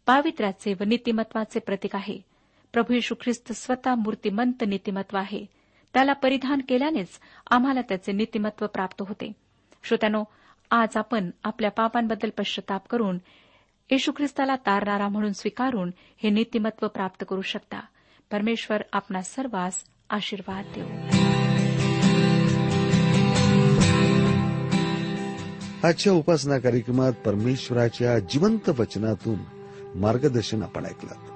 पावित्र्याचे 0.06 0.74
व 0.80 0.84
नीतिमत्वाचे 0.84 1.58
प्रतीक 1.58 1.96
आहे. 1.96 2.35
प्रभू 2.72 2.94
येशू 2.94 3.14
ख्रिस्त 3.20 3.52
स्वतः 3.52 3.94
मूर्तिमंत 3.94 4.64
नीतिमत्व 4.66 5.16
आहे. 5.16 5.46
त्याला 5.94 6.12
परिधान 6.12 6.60
केल्यानेच 6.68 7.08
आम्हाला 7.50 7.80
त्याचे 7.80 8.12
नीतिमत्व 8.12 8.66
प्राप्त 8.66 9.02
होते. 9.08 9.32
श्रोत्यानो 9.84 10.24
आज 10.70 10.88
आपण 10.96 11.30
आपल्या 11.44 11.70
पापांबद्दल 11.70 12.30
पश्चाताप 12.38 12.88
करून 12.88 13.18
येशू 13.90 14.12
ख्रिस्ताला 14.12 14.56
तारणारा 14.56 15.08
म्हणून 15.08 15.32
स्वीकारून 15.32 15.90
हे 16.22 16.30
नीतिमत्व 16.30 16.88
प्राप्त 16.88 17.24
करू 17.28 17.40
शकता. 17.40 17.80
परमेश्वर 18.30 18.82
आपणा 18.92 19.22
सर्वांस 19.22 19.84
आशीर्वाद 20.10 20.64
देऊ. 20.74 20.86
आजच्या 25.88 26.12
उपासना 26.12 26.58
कार्यक्रमात 26.58 27.12
परमेश्वराच्या 27.12 28.18
जिवंत 28.18 28.68
वचनातून 28.68 29.38
मार्गदर्शन 30.00 30.62
आपण 30.62 30.84
ऐकलं 30.84 31.35